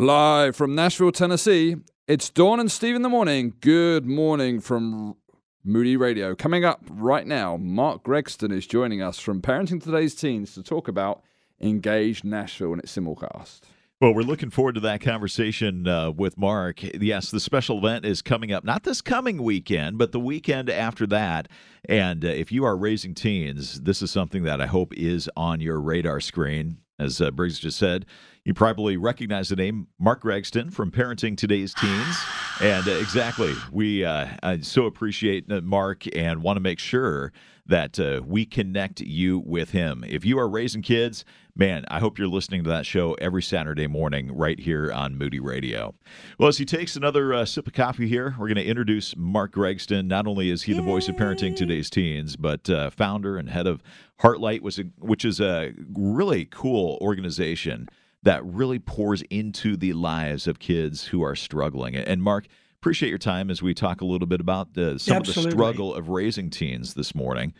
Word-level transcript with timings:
Live 0.00 0.54
from 0.54 0.76
Nashville, 0.76 1.10
Tennessee, 1.10 1.74
it's 2.06 2.30
Dawn 2.30 2.60
and 2.60 2.70
Steve 2.70 2.94
in 2.94 3.02
the 3.02 3.08
morning. 3.08 3.54
Good 3.60 4.06
morning 4.06 4.60
from 4.60 5.16
Moody 5.64 5.96
Radio. 5.96 6.36
Coming 6.36 6.64
up 6.64 6.84
right 6.88 7.26
now, 7.26 7.56
Mark 7.56 8.04
Gregston 8.04 8.52
is 8.52 8.64
joining 8.64 9.02
us 9.02 9.18
from 9.18 9.42
Parenting 9.42 9.82
Today's 9.82 10.14
Teens 10.14 10.54
to 10.54 10.62
talk 10.62 10.86
about 10.86 11.24
Engage 11.60 12.22
Nashville 12.22 12.74
and 12.74 12.80
its 12.80 12.96
simulcast. 12.96 13.62
Well, 14.00 14.14
we're 14.14 14.22
looking 14.22 14.50
forward 14.50 14.76
to 14.76 14.80
that 14.82 15.00
conversation 15.00 15.88
uh, 15.88 16.12
with 16.12 16.38
Mark. 16.38 16.80
Yes, 16.80 17.32
the 17.32 17.40
special 17.40 17.78
event 17.78 18.04
is 18.04 18.22
coming 18.22 18.52
up, 18.52 18.62
not 18.62 18.84
this 18.84 19.00
coming 19.00 19.42
weekend, 19.42 19.98
but 19.98 20.12
the 20.12 20.20
weekend 20.20 20.70
after 20.70 21.08
that. 21.08 21.48
And 21.88 22.24
uh, 22.24 22.28
if 22.28 22.52
you 22.52 22.64
are 22.64 22.76
raising 22.76 23.16
teens, 23.16 23.80
this 23.80 24.00
is 24.00 24.12
something 24.12 24.44
that 24.44 24.60
I 24.60 24.66
hope 24.66 24.94
is 24.94 25.28
on 25.36 25.60
your 25.60 25.80
radar 25.80 26.20
screen. 26.20 26.78
As 27.00 27.20
uh, 27.20 27.30
Briggs 27.30 27.60
just 27.60 27.78
said, 27.78 28.06
you 28.48 28.54
probably 28.54 28.96
recognize 28.96 29.50
the 29.50 29.56
name 29.56 29.88
Mark 29.98 30.22
Gregston 30.22 30.72
from 30.72 30.90
Parenting 30.90 31.36
Today's 31.36 31.74
Teens. 31.74 32.16
And 32.60 32.88
uh, 32.88 32.90
exactly, 32.90 33.54
we 33.70 34.04
uh, 34.04 34.26
I 34.42 34.58
so 34.62 34.86
appreciate 34.86 35.48
uh, 35.48 35.60
Mark 35.60 36.06
and 36.16 36.42
want 36.42 36.56
to 36.56 36.60
make 36.60 36.80
sure 36.80 37.32
that 37.66 38.00
uh, 38.00 38.20
we 38.26 38.44
connect 38.44 39.00
you 39.00 39.38
with 39.38 39.70
him. 39.70 40.02
If 40.08 40.24
you 40.24 40.40
are 40.40 40.48
raising 40.48 40.82
kids, 40.82 41.24
man, 41.54 41.84
I 41.86 42.00
hope 42.00 42.18
you're 42.18 42.26
listening 42.26 42.64
to 42.64 42.70
that 42.70 42.84
show 42.84 43.14
every 43.20 43.44
Saturday 43.44 43.86
morning 43.86 44.36
right 44.36 44.58
here 44.58 44.90
on 44.90 45.16
Moody 45.16 45.38
Radio. 45.38 45.94
Well, 46.36 46.48
as 46.48 46.58
he 46.58 46.64
takes 46.64 46.96
another 46.96 47.32
uh, 47.32 47.44
sip 47.44 47.68
of 47.68 47.74
coffee 47.74 48.08
here, 48.08 48.34
we're 48.36 48.48
going 48.48 48.56
to 48.56 48.66
introduce 48.66 49.16
Mark 49.16 49.52
Gregston. 49.52 50.08
Not 50.08 50.26
only 50.26 50.50
is 50.50 50.64
he 50.64 50.72
the 50.72 50.82
voice 50.82 51.08
of 51.08 51.14
Parenting 51.14 51.54
Today's 51.54 51.88
Teens, 51.88 52.34
but 52.34 52.68
uh, 52.68 52.90
founder 52.90 53.36
and 53.36 53.50
head 53.50 53.68
of 53.68 53.84
Heartlight, 54.20 54.62
which 54.98 55.24
is 55.24 55.40
a 55.40 55.74
really 55.94 56.44
cool 56.46 56.98
organization 57.00 57.88
that 58.22 58.44
really 58.44 58.78
pours 58.78 59.22
into 59.30 59.76
the 59.76 59.92
lives 59.92 60.46
of 60.46 60.58
kids 60.58 61.06
who 61.06 61.22
are 61.22 61.36
struggling. 61.36 61.96
And 61.96 62.22
Mark, 62.22 62.46
appreciate 62.80 63.08
your 63.08 63.18
time 63.18 63.50
as 63.50 63.62
we 63.62 63.74
talk 63.74 64.00
a 64.00 64.04
little 64.04 64.26
bit 64.26 64.40
about 64.40 64.74
the, 64.74 64.98
some 64.98 65.18
Absolutely. 65.18 65.44
of 65.44 65.44
the 65.44 65.50
struggle 65.50 65.94
of 65.94 66.08
raising 66.08 66.50
teens 66.50 66.94
this 66.94 67.14
morning. 67.14 67.54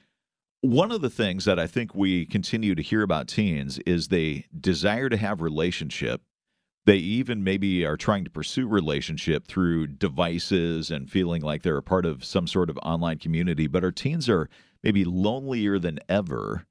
One 0.61 0.91
of 0.91 1.01
the 1.01 1.11
things 1.11 1.45
that 1.45 1.59
I 1.59 1.69
think 1.69 1.95
we 1.95 2.27
continue 2.27 2.75
to 2.75 2.83
hear 2.83 3.03
about 3.03 3.29
teens 3.29 3.79
is 3.81 4.09
they 4.09 4.47
desire 4.61 5.09
to 5.09 5.17
have 5.17 5.41
relationship. 5.41 6.23
They 6.85 6.97
even 6.97 7.45
maybe 7.45 7.85
are 7.85 7.97
trying 7.97 8.25
to 8.25 8.31
pursue 8.31 8.67
relationship 8.67 9.47
through 9.47 9.89
devices 9.89 10.91
and 10.91 11.09
feeling 11.09 11.43
like 11.43 11.63
they're 11.63 11.77
a 11.77 11.83
part 11.83 12.07
of 12.07 12.25
some 12.25 12.49
sort 12.49 12.71
of 12.71 12.79
online 12.79 13.19
community, 13.19 13.69
but 13.69 13.85
our 13.85 13.93
teens 13.93 14.29
are 14.29 14.49
maybe 14.83 15.05
lonelier 15.05 15.79
than 15.79 16.01
ever. 16.09 16.67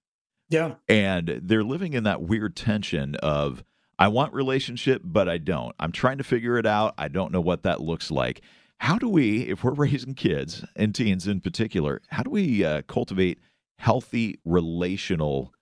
Yeah. 0.50 0.76
And 0.90 1.40
they're 1.44 1.64
living 1.64 1.94
in 1.94 2.04
that 2.04 2.22
weird 2.22 2.56
tension 2.56 3.16
of 3.16 3.64
I 4.00 4.08
want 4.10 4.34
relationship, 4.34 5.02
but 5.04 5.28
I 5.28 5.38
don't. 5.38 5.76
I'm 5.80 5.92
trying 5.92 6.20
to 6.20 6.24
figure 6.24 6.58
it 6.58 6.66
out. 6.66 6.94
I 6.98 7.08
don't 7.08 7.32
know 7.32 7.42
what 7.42 7.64
that 7.64 7.82
looks 7.82 8.12
like. 8.12 8.42
How 8.80 8.98
do 8.98 9.10
we, 9.10 9.42
if 9.44 9.64
we're 9.64 9.74
raising 9.74 10.14
kids 10.14 10.64
and 10.76 10.94
teens 10.94 11.28
in 11.28 11.42
particular, 11.42 12.02
how 12.10 12.24
do 12.24 12.30
we 12.30 12.64
uh, 12.64 12.84
cultivate 12.84 13.40
healthy 13.80 14.40
relational 14.46 15.54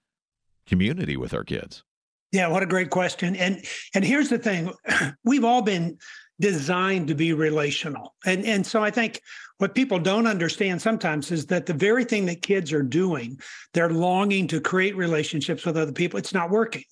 community 0.67 1.15
with 1.15 1.33
our 1.33 1.43
kids? 1.43 1.83
Yeah, 2.31 2.47
what 2.47 2.63
a 2.63 2.65
great 2.65 2.89
question. 2.89 3.35
And 3.35 3.63
and 3.93 4.03
here's 4.03 4.29
the 4.29 4.37
thing, 4.37 4.73
we've 5.23 5.45
all 5.45 5.61
been 5.61 5.97
designed 6.39 7.07
to 7.07 7.15
be 7.15 7.33
relational. 7.33 8.15
And 8.25 8.45
and 8.45 8.65
so 8.65 8.83
I 8.83 8.91
think 8.91 9.21
what 9.57 9.73
people 9.73 9.99
don't 9.99 10.27
understand 10.27 10.81
sometimes 10.81 11.31
is 11.31 11.45
that 11.45 11.65
the 11.65 11.73
very 11.73 12.03
thing 12.03 12.25
that 12.25 12.41
kids 12.41 12.73
are 12.73 12.83
doing, 12.83 13.39
they're 13.73 13.89
longing 13.89 14.47
to 14.47 14.59
create 14.59 14.97
relationships 14.97 15.65
with 15.65 15.77
other 15.77 15.93
people. 15.93 16.19
It's 16.19 16.33
not 16.33 16.49
working 16.49 16.83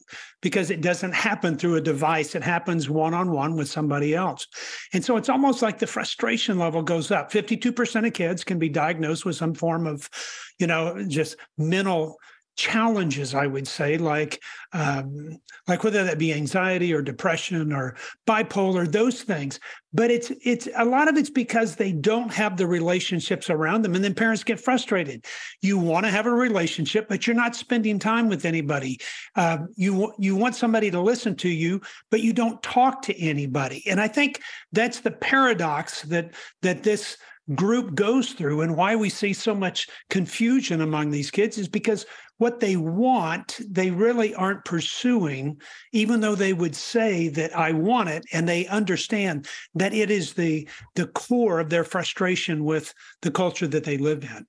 because 0.42 0.72
it 0.72 0.80
doesn't 0.80 1.14
happen 1.14 1.58
through 1.58 1.76
a 1.76 1.82
device. 1.82 2.36
It 2.36 2.44
happens 2.44 2.90
one 2.90 3.14
on 3.14 3.32
one 3.32 3.58
with 3.58 3.68
somebody 3.68 4.16
else. 4.16 4.48
And 4.94 5.04
so 5.04 5.18
it's 5.18 5.28
almost 5.28 5.62
like 5.62 5.78
the 5.78 5.88
frustration 5.88 6.58
level 6.58 6.82
goes 6.82 7.12
up. 7.12 7.32
52% 7.34 8.08
of 8.08 8.14
kids 8.14 8.46
can 8.46 8.60
be 8.60 8.70
diagnosed 8.70 9.26
with 9.26 9.36
some 9.36 9.54
form 9.54 9.86
of, 9.86 10.10
you 10.58 10.68
know, 10.68 11.04
just 11.06 11.36
mental 11.58 12.18
challenges 12.56 13.34
i 13.34 13.48
would 13.48 13.68
say 13.68 13.98
like 13.98 14.42
um, 14.74 15.38
like 15.68 15.84
whether 15.84 16.04
that 16.04 16.18
be 16.18 16.34
anxiety 16.34 16.94
or 16.94 17.02
depression 17.02 17.72
or 17.72 17.96
bipolar 18.28 18.92
those 18.92 19.22
things. 19.22 19.60
But 19.94 20.10
it's 20.10 20.32
it's 20.44 20.68
a 20.76 20.84
lot 20.84 21.08
of 21.08 21.16
it's 21.16 21.30
because 21.30 21.76
they 21.76 21.92
don't 21.92 22.34
have 22.34 22.58
the 22.58 22.68
relationships 22.68 23.50
around 23.50 23.84
them 23.84 23.96
and 23.96 24.04
then 24.04 24.16
parents 24.16 24.44
get 24.44 24.60
frustrated. 24.60 25.26
You 25.62 25.78
want 25.78 26.06
to 26.06 26.12
have 26.12 26.26
a 26.26 26.32
relationship 26.32 27.08
but 27.08 27.26
you're 27.26 27.36
not 27.36 27.56
spending 27.56 28.00
time 28.00 28.28
with 28.28 28.46
anybody. 28.46 29.00
Um, 29.36 29.70
you 29.76 30.12
you 30.18 30.36
want 30.36 30.56
somebody 30.56 30.90
to 30.92 31.00
listen 31.00 31.36
to 31.38 31.50
you 31.50 31.82
but 32.10 32.22
you 32.22 32.34
don't 32.34 32.62
talk 32.64 33.04
to 33.04 33.20
anybody. 33.20 33.84
And 33.88 34.02
i 34.02 34.08
think 34.08 34.42
that's 34.72 35.00
the 35.02 35.12
paradox 35.12 36.02
that 36.04 36.34
that 36.62 36.84
this 36.84 37.18
group 37.56 37.94
goes 37.94 38.32
through 38.32 38.62
and 38.62 38.76
why 38.76 38.96
we 38.96 39.10
see 39.10 39.34
so 39.34 39.54
much 39.54 39.90
confusion 40.10 40.80
among 40.80 41.12
these 41.12 41.30
kids 41.30 41.58
is 41.58 41.68
because 41.68 42.06
what 42.38 42.60
they 42.60 42.76
want, 42.76 43.60
they 43.68 43.92
really 43.92 44.34
aren't 44.36 44.66
pursuing, 44.66 45.62
even 45.92 46.20
though 46.20 46.36
they 46.36 46.54
would 46.54 46.76
say 46.76 47.28
that 47.30 47.56
I 47.56 47.72
want 47.72 48.10
it, 48.10 48.26
and 48.34 48.48
they 48.48 48.68
understand 48.68 49.48
that 49.76 49.94
it 49.94 50.12
is 50.12 50.34
the 50.34 50.68
the 50.96 51.08
core 51.08 51.60
of 51.60 51.70
their 51.70 51.84
frustration 51.84 52.64
with 52.64 52.94
the 53.22 53.32
culture 53.32 53.68
that 53.68 53.84
they 53.84 53.98
live 53.98 54.24
in. 54.24 54.46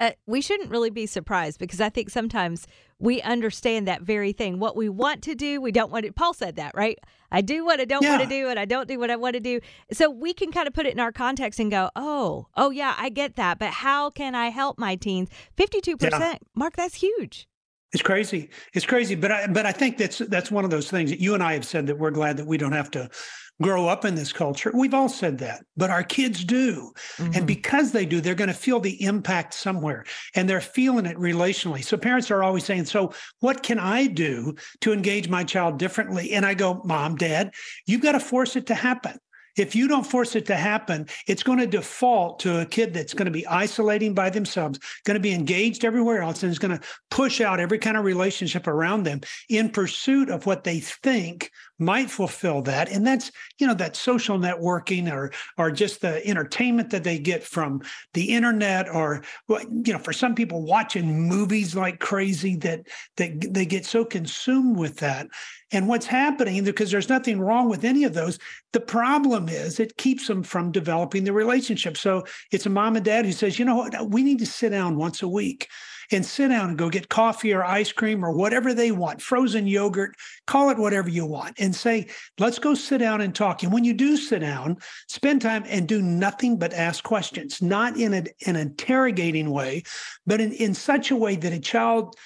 Uh, 0.00 0.12
we 0.26 0.40
shouldn't 0.40 0.70
really 0.70 0.90
be 0.90 1.06
surprised 1.06 1.58
because 1.58 1.80
I 1.80 1.90
think 1.90 2.08
sometimes 2.08 2.66
we 3.00 3.20
understand 3.22 3.88
that 3.88 4.02
very 4.02 4.32
thing. 4.32 4.60
What 4.60 4.76
we 4.76 4.88
want 4.88 5.22
to 5.22 5.34
do, 5.34 5.60
we 5.60 5.72
don't 5.72 5.90
want 5.90 6.04
to. 6.04 6.12
Paul 6.12 6.34
said 6.34 6.56
that, 6.56 6.72
right? 6.74 6.98
I 7.32 7.40
do 7.40 7.64
what 7.64 7.80
I 7.80 7.84
don't 7.84 8.02
yeah. 8.02 8.10
want 8.10 8.22
to 8.22 8.28
do, 8.28 8.48
and 8.48 8.58
I 8.58 8.64
don't 8.64 8.86
do 8.86 8.98
what 8.98 9.10
I 9.10 9.16
want 9.16 9.34
to 9.34 9.40
do. 9.40 9.60
So 9.92 10.10
we 10.10 10.32
can 10.34 10.52
kind 10.52 10.68
of 10.68 10.74
put 10.74 10.86
it 10.86 10.92
in 10.92 11.00
our 11.00 11.12
context 11.12 11.58
and 11.58 11.70
go, 11.70 11.90
oh, 11.96 12.48
oh, 12.56 12.70
yeah, 12.70 12.94
I 12.98 13.08
get 13.08 13.36
that. 13.36 13.58
But 13.58 13.70
how 13.70 14.10
can 14.10 14.34
I 14.34 14.48
help 14.48 14.78
my 14.78 14.96
teens? 14.96 15.28
52%. 15.56 16.10
Yeah. 16.10 16.36
Mark, 16.54 16.76
that's 16.76 16.96
huge. 16.96 17.48
It's 17.92 18.02
crazy. 18.02 18.50
It's 18.72 18.86
crazy, 18.86 19.16
but 19.16 19.32
I 19.32 19.46
but 19.48 19.66
I 19.66 19.72
think 19.72 19.98
that's 19.98 20.18
that's 20.18 20.48
one 20.48 20.64
of 20.64 20.70
those 20.70 20.88
things 20.88 21.10
that 21.10 21.18
you 21.18 21.34
and 21.34 21.42
I 21.42 21.54
have 21.54 21.64
said 21.64 21.88
that 21.88 21.98
we're 21.98 22.12
glad 22.12 22.36
that 22.36 22.46
we 22.46 22.56
don't 22.56 22.70
have 22.70 22.88
to 22.92 23.10
grow 23.62 23.88
up 23.88 24.04
in 24.04 24.14
this 24.14 24.32
culture. 24.32 24.70
We've 24.74 24.94
all 24.94 25.08
said 25.08 25.38
that, 25.38 25.64
but 25.76 25.90
our 25.90 26.02
kids 26.02 26.44
do. 26.44 26.92
Mm-hmm. 27.16 27.32
And 27.34 27.46
because 27.46 27.92
they 27.92 28.06
do, 28.06 28.20
they're 28.20 28.34
going 28.34 28.48
to 28.48 28.54
feel 28.54 28.80
the 28.80 29.02
impact 29.02 29.54
somewhere 29.54 30.04
and 30.34 30.48
they're 30.48 30.60
feeling 30.60 31.06
it 31.06 31.16
relationally. 31.16 31.84
So 31.84 31.96
parents 31.96 32.30
are 32.30 32.42
always 32.42 32.64
saying, 32.64 32.86
So, 32.86 33.12
what 33.40 33.62
can 33.62 33.78
I 33.78 34.06
do 34.06 34.54
to 34.80 34.92
engage 34.92 35.28
my 35.28 35.44
child 35.44 35.78
differently? 35.78 36.32
And 36.32 36.46
I 36.46 36.54
go, 36.54 36.82
Mom, 36.84 37.16
Dad, 37.16 37.52
you've 37.86 38.02
got 38.02 38.12
to 38.12 38.20
force 38.20 38.56
it 38.56 38.66
to 38.66 38.74
happen. 38.74 39.18
If 39.56 39.74
you 39.74 39.88
don't 39.88 40.06
force 40.06 40.36
it 40.36 40.46
to 40.46 40.56
happen, 40.56 41.06
it's 41.26 41.42
going 41.42 41.58
to 41.58 41.66
default 41.66 42.38
to 42.40 42.60
a 42.60 42.66
kid 42.66 42.94
that's 42.94 43.14
going 43.14 43.26
to 43.26 43.32
be 43.32 43.46
isolating 43.46 44.14
by 44.14 44.30
themselves, 44.30 44.78
going 45.04 45.16
to 45.16 45.20
be 45.20 45.32
engaged 45.32 45.84
everywhere 45.84 46.22
else, 46.22 46.42
and 46.42 46.50
is 46.50 46.58
going 46.58 46.78
to 46.78 46.86
push 47.10 47.40
out 47.40 47.60
every 47.60 47.78
kind 47.78 47.96
of 47.96 48.04
relationship 48.04 48.66
around 48.66 49.02
them 49.02 49.20
in 49.48 49.68
pursuit 49.68 50.30
of 50.30 50.46
what 50.46 50.64
they 50.64 50.80
think 50.80 51.50
might 51.80 52.10
fulfill 52.10 52.62
that. 52.62 52.90
And 52.90 53.06
that's 53.06 53.32
you 53.58 53.66
know 53.66 53.74
that 53.74 53.96
social 53.96 54.38
networking 54.38 55.10
or 55.10 55.32
or 55.58 55.70
just 55.70 56.00
the 56.00 56.24
entertainment 56.26 56.90
that 56.90 57.04
they 57.04 57.18
get 57.18 57.42
from 57.42 57.82
the 58.14 58.34
internet 58.34 58.88
or 58.88 59.22
you 59.48 59.92
know 59.92 59.98
for 59.98 60.12
some 60.12 60.34
people 60.34 60.62
watching 60.62 61.28
movies 61.28 61.74
like 61.74 61.98
crazy 61.98 62.56
that 62.56 62.86
that 63.16 63.52
they 63.52 63.66
get 63.66 63.86
so 63.86 64.04
consumed 64.04 64.76
with 64.76 64.98
that. 64.98 65.26
And 65.72 65.88
what's 65.88 66.06
happening 66.06 66.64
because 66.64 66.90
there's 66.90 67.08
nothing 67.08 67.40
wrong 67.40 67.68
with 67.68 67.84
any 67.84 68.04
of 68.04 68.14
those 68.14 68.38
the 68.72 68.80
problem 68.80 69.48
is 69.48 69.80
it 69.80 69.96
keeps 69.96 70.28
them 70.28 70.42
from 70.42 70.70
developing 70.70 71.24
the 71.24 71.32
relationship. 71.32 71.96
So 71.96 72.24
it's 72.52 72.66
a 72.66 72.70
mom 72.70 72.96
and 72.96 73.04
dad 73.04 73.24
who 73.24 73.32
says 73.32 73.58
you 73.58 73.64
know 73.64 73.76
what? 73.76 74.10
We 74.10 74.22
need 74.22 74.38
to 74.40 74.46
sit 74.46 74.70
down 74.70 74.96
once 74.96 75.22
a 75.22 75.28
week 75.28 75.68
and 76.10 76.24
sit 76.24 76.48
down 76.48 76.70
and 76.70 76.78
go 76.78 76.88
get 76.88 77.08
coffee 77.08 77.52
or 77.52 77.64
ice 77.64 77.92
cream 77.92 78.24
or 78.24 78.32
whatever 78.32 78.74
they 78.74 78.92
want, 78.92 79.22
frozen 79.22 79.66
yogurt, 79.66 80.14
call 80.46 80.70
it 80.70 80.78
whatever 80.78 81.08
you 81.08 81.26
want, 81.26 81.54
and 81.58 81.74
say, 81.74 82.06
let's 82.38 82.58
go 82.58 82.74
sit 82.74 82.98
down 82.98 83.20
and 83.20 83.34
talk. 83.34 83.62
And 83.62 83.72
when 83.72 83.84
you 83.84 83.94
do 83.94 84.16
sit 84.16 84.40
down, 84.40 84.78
spend 85.08 85.42
time 85.42 85.64
and 85.66 85.86
do 85.86 86.02
nothing 86.02 86.58
but 86.58 86.72
ask 86.72 87.04
questions, 87.04 87.62
not 87.62 87.96
in 87.96 88.14
a, 88.14 88.24
an 88.46 88.56
interrogating 88.56 89.50
way, 89.50 89.82
but 90.26 90.40
in, 90.40 90.52
in 90.52 90.74
such 90.74 91.10
a 91.10 91.16
way 91.16 91.36
that 91.36 91.52
a 91.52 91.60
child 91.60 92.16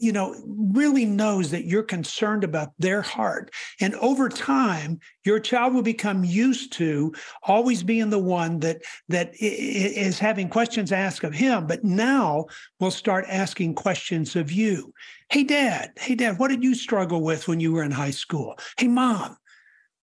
you 0.00 0.12
know, 0.12 0.36
really 0.46 1.04
knows 1.04 1.50
that 1.50 1.64
you're 1.64 1.82
concerned 1.82 2.44
about 2.44 2.72
their 2.78 3.02
heart. 3.02 3.52
And 3.80 3.94
over 3.96 4.28
time, 4.28 5.00
your 5.24 5.40
child 5.40 5.74
will 5.74 5.82
become 5.82 6.24
used 6.24 6.72
to 6.74 7.12
always 7.42 7.82
being 7.82 8.10
the 8.10 8.18
one 8.18 8.60
that 8.60 8.82
that 9.08 9.32
is 9.38 10.18
having 10.18 10.48
questions 10.48 10.92
asked 10.92 11.24
of 11.24 11.34
him, 11.34 11.66
but 11.66 11.84
now 11.84 12.46
will 12.78 12.90
start 12.90 13.24
asking 13.28 13.74
questions 13.74 14.36
of 14.36 14.52
you. 14.52 14.92
Hey, 15.30 15.44
dad, 15.44 15.92
hey, 15.98 16.14
dad, 16.14 16.38
what 16.38 16.48
did 16.48 16.62
you 16.62 16.74
struggle 16.74 17.22
with 17.22 17.48
when 17.48 17.60
you 17.60 17.72
were 17.72 17.84
in 17.84 17.90
high 17.90 18.10
school? 18.10 18.58
Hey, 18.78 18.88
mom, 18.88 19.36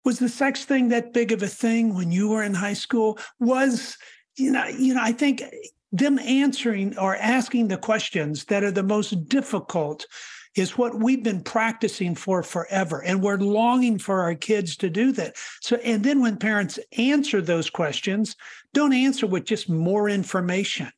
was 0.05 0.19
the 0.19 0.29
sex 0.29 0.65
thing 0.65 0.88
that 0.88 1.12
big 1.12 1.33
of 1.33 1.43
a 1.43 1.49
thing 1.49 1.94
when 1.94 2.12
you 2.12 2.29
were 2.29 2.43
in 2.43 2.55
high 2.55 2.75
school? 2.75 3.19
Was 3.41 3.97
you 4.37 4.53
know, 4.53 4.67
you 4.67 4.94
know, 4.94 5.00
I 5.03 5.12
think 5.12 5.43
them 5.93 6.19
answering 6.19 6.99
or 6.99 7.17
asking 7.17 7.69
the 7.69 7.79
questions 7.79 8.44
that 8.47 8.65
are 8.65 8.71
the 8.71 8.83
most 8.83 9.29
difficult 9.29 10.06
is 10.56 10.79
what 10.79 10.99
we've 10.99 11.23
been 11.23 11.43
practicing 11.43 12.15
for 12.15 12.43
forever. 12.43 13.03
And 13.03 13.23
we're 13.23 13.37
longing 13.37 13.99
for 13.99 14.23
our 14.23 14.35
kids 14.35 14.77
to 14.79 14.91
do 14.91 15.12
that. 15.12 15.37
So, 15.61 15.77
and 15.77 16.03
then 16.03 16.21
when 16.23 16.38
parents 16.38 16.79
answer 16.97 17.43
those 17.43 17.69
questions, 17.69 18.37
don't 18.73 18.94
answer 18.94 19.27
with 19.27 19.44
just 19.44 19.69
more 19.69 20.09
information. 20.09 20.91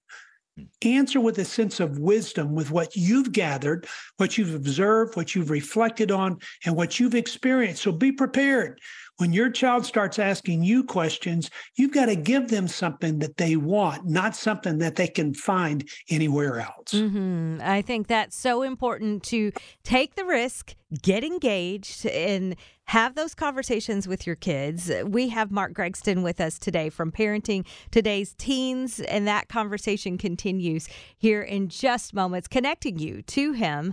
Answer 0.82 1.20
with 1.20 1.38
a 1.38 1.44
sense 1.44 1.78
of 1.78 1.98
wisdom 1.98 2.54
with 2.54 2.70
what 2.70 2.96
you've 2.96 3.32
gathered, 3.32 3.86
what 4.16 4.38
you've 4.38 4.54
observed, 4.54 5.16
what 5.16 5.34
you've 5.34 5.50
reflected 5.50 6.10
on, 6.10 6.38
and 6.64 6.74
what 6.74 6.98
you've 6.98 7.14
experienced. 7.14 7.82
So 7.82 7.92
be 7.92 8.10
prepared 8.10 8.80
when 9.18 9.32
your 9.32 9.50
child 9.50 9.84
starts 9.84 10.18
asking 10.18 10.62
you 10.62 10.82
questions, 10.84 11.50
you've 11.76 11.92
got 11.92 12.06
to 12.06 12.16
give 12.16 12.48
them 12.48 12.66
something 12.66 13.18
that 13.18 13.36
they 13.36 13.56
want, 13.56 14.06
not 14.06 14.34
something 14.34 14.78
that 14.78 14.96
they 14.96 15.08
can 15.08 15.34
find 15.34 15.88
anywhere 16.08 16.60
else. 16.60 16.92
Mm-hmm. 16.92 17.58
I 17.62 17.82
think 17.82 18.06
that's 18.06 18.36
so 18.36 18.62
important 18.62 19.24
to 19.24 19.52
take 19.82 20.14
the 20.14 20.24
risk, 20.24 20.74
get 21.02 21.24
engaged, 21.24 22.06
and 22.06 22.56
have 22.84 23.16
those 23.16 23.34
conversations 23.34 24.08
with 24.08 24.26
your 24.26 24.36
kids. 24.36 24.90
We 25.04 25.28
have 25.28 25.50
Mark 25.50 25.74
Gregston 25.74 26.22
with 26.22 26.40
us 26.40 26.58
today 26.58 26.88
from 26.88 27.12
Parenting 27.12 27.66
Today's 27.90 28.34
Teens, 28.34 29.00
and 29.00 29.26
that 29.26 29.48
conversation 29.48 30.16
continues 30.16 30.88
here 31.18 31.42
in 31.42 31.68
just 31.68 32.14
moments, 32.14 32.48
connecting 32.48 32.98
you 32.98 33.20
to 33.22 33.52
him 33.52 33.92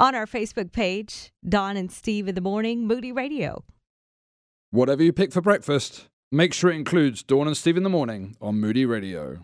on 0.00 0.14
our 0.14 0.26
Facebook 0.26 0.72
page, 0.72 1.32
Dawn 1.48 1.76
and 1.76 1.90
Steve 1.90 2.28
in 2.28 2.34
the 2.34 2.40
Morning, 2.40 2.86
Moody 2.86 3.12
Radio. 3.12 3.64
Whatever 4.70 5.02
you 5.02 5.14
pick 5.14 5.32
for 5.32 5.40
breakfast, 5.40 6.08
make 6.30 6.52
sure 6.52 6.70
it 6.70 6.76
includes 6.76 7.22
Dawn 7.22 7.46
and 7.46 7.56
Steve 7.56 7.78
in 7.78 7.84
the 7.84 7.88
morning 7.88 8.36
on 8.38 8.60
Moody 8.60 8.84
Radio. 8.84 9.38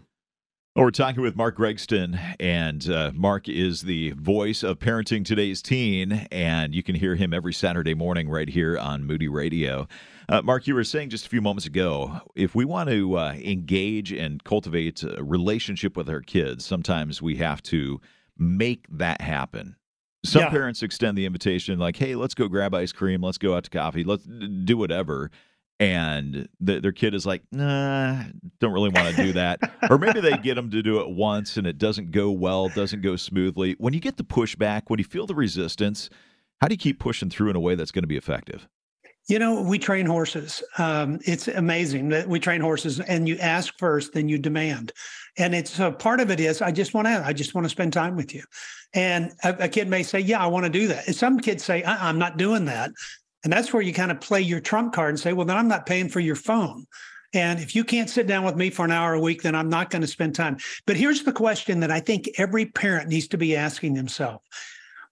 Well, 0.76 0.84
we're 0.84 0.90
talking 0.90 1.22
with 1.22 1.34
Mark 1.34 1.56
Gregston, 1.56 2.36
and 2.38 2.90
uh, 2.90 3.10
Mark 3.14 3.48
is 3.48 3.82
the 3.82 4.10
voice 4.18 4.62
of 4.62 4.80
Parenting 4.80 5.24
Today's 5.24 5.62
Teen, 5.62 6.26
and 6.30 6.74
you 6.74 6.82
can 6.82 6.94
hear 6.94 7.14
him 7.14 7.32
every 7.32 7.54
Saturday 7.54 7.94
morning 7.94 8.28
right 8.28 8.50
here 8.50 8.76
on 8.76 9.04
Moody 9.04 9.28
Radio. 9.28 9.88
Uh, 10.28 10.42
Mark, 10.42 10.66
you 10.66 10.74
were 10.74 10.84
saying 10.84 11.08
just 11.08 11.24
a 11.24 11.30
few 11.30 11.40
moments 11.40 11.64
ago, 11.64 12.20
if 12.34 12.54
we 12.54 12.66
want 12.66 12.90
to 12.90 13.16
uh, 13.16 13.32
engage 13.32 14.12
and 14.12 14.44
cultivate 14.44 15.02
a 15.02 15.24
relationship 15.24 15.96
with 15.96 16.10
our 16.10 16.20
kids, 16.20 16.66
sometimes 16.66 17.22
we 17.22 17.36
have 17.36 17.62
to 17.62 17.98
make 18.36 18.84
that 18.90 19.22
happen. 19.22 19.76
Some 20.24 20.42
yeah. 20.42 20.50
parents 20.50 20.82
extend 20.82 21.18
the 21.18 21.26
invitation 21.26 21.78
like, 21.78 21.96
"Hey, 21.96 22.14
let's 22.14 22.34
go 22.34 22.48
grab 22.48 22.74
ice 22.74 22.92
cream. 22.92 23.22
Let's 23.22 23.38
go 23.38 23.54
out 23.54 23.64
to 23.64 23.70
coffee. 23.70 24.04
Let's 24.04 24.24
do 24.24 24.76
whatever." 24.76 25.30
And 25.80 26.48
the, 26.60 26.80
their 26.80 26.92
kid 26.92 27.14
is 27.14 27.26
like, 27.26 27.42
"Nah, 27.52 28.24
don't 28.60 28.72
really 28.72 28.90
want 28.90 29.14
to 29.14 29.22
do 29.22 29.32
that." 29.34 29.60
or 29.90 29.98
maybe 29.98 30.20
they 30.20 30.36
get 30.38 30.54
them 30.54 30.70
to 30.70 30.82
do 30.82 31.00
it 31.00 31.10
once 31.10 31.56
and 31.56 31.66
it 31.66 31.78
doesn't 31.78 32.10
go 32.10 32.30
well, 32.30 32.68
doesn't 32.68 33.02
go 33.02 33.16
smoothly. 33.16 33.74
When 33.78 33.92
you 33.92 34.00
get 34.00 34.16
the 34.16 34.24
pushback, 34.24 34.82
when 34.86 34.98
you 34.98 35.04
feel 35.04 35.26
the 35.26 35.34
resistance, 35.34 36.10
how 36.60 36.68
do 36.68 36.74
you 36.74 36.78
keep 36.78 36.98
pushing 36.98 37.28
through 37.28 37.50
in 37.50 37.56
a 37.56 37.60
way 37.60 37.74
that's 37.74 37.90
going 37.90 38.04
to 38.04 38.08
be 38.08 38.16
effective? 38.16 38.68
You 39.26 39.38
know, 39.38 39.62
we 39.62 39.78
train 39.78 40.04
horses. 40.04 40.62
Um, 40.76 41.18
it's 41.24 41.48
amazing 41.48 42.10
that 42.10 42.28
we 42.28 42.38
train 42.38 42.60
horses, 42.60 43.00
and 43.00 43.26
you 43.26 43.38
ask 43.38 43.72
first, 43.78 44.12
then 44.12 44.28
you 44.28 44.36
demand. 44.36 44.92
And 45.38 45.54
it's 45.54 45.78
a 45.78 45.90
part 45.90 46.20
of 46.20 46.30
it 46.30 46.40
is 46.40 46.60
I 46.60 46.70
just 46.70 46.92
want 46.92 47.06
to, 47.06 47.22
I 47.24 47.32
just 47.32 47.54
want 47.54 47.64
to 47.64 47.70
spend 47.70 47.92
time 47.92 48.16
with 48.16 48.34
you. 48.34 48.42
And 48.92 49.32
a, 49.42 49.64
a 49.64 49.68
kid 49.68 49.88
may 49.88 50.02
say, 50.02 50.20
Yeah, 50.20 50.42
I 50.42 50.46
want 50.46 50.64
to 50.64 50.70
do 50.70 50.86
that. 50.88 51.06
And 51.06 51.16
some 51.16 51.40
kids 51.40 51.64
say, 51.64 51.82
uh-uh, 51.82 51.98
I'm 52.00 52.18
not 52.18 52.36
doing 52.36 52.66
that. 52.66 52.90
And 53.42 53.52
that's 53.52 53.72
where 53.72 53.82
you 53.82 53.92
kind 53.92 54.10
of 54.10 54.20
play 54.20 54.40
your 54.40 54.60
trump 54.60 54.94
card 54.94 55.10
and 55.10 55.20
say, 55.20 55.32
Well, 55.32 55.46
then 55.46 55.56
I'm 55.56 55.68
not 55.68 55.86
paying 55.86 56.08
for 56.08 56.20
your 56.20 56.36
phone. 56.36 56.86
And 57.34 57.58
if 57.58 57.74
you 57.74 57.82
can't 57.82 58.08
sit 58.08 58.28
down 58.28 58.44
with 58.44 58.54
me 58.54 58.70
for 58.70 58.84
an 58.84 58.92
hour 58.92 59.14
a 59.14 59.20
week, 59.20 59.42
then 59.42 59.56
I'm 59.56 59.68
not 59.68 59.90
going 59.90 60.02
to 60.02 60.08
spend 60.08 60.36
time. 60.36 60.56
But 60.86 60.96
here's 60.96 61.24
the 61.24 61.32
question 61.32 61.80
that 61.80 61.90
I 61.90 61.98
think 61.98 62.30
every 62.38 62.66
parent 62.66 63.08
needs 63.08 63.26
to 63.28 63.38
be 63.38 63.56
asking 63.56 63.94
themselves 63.94 64.44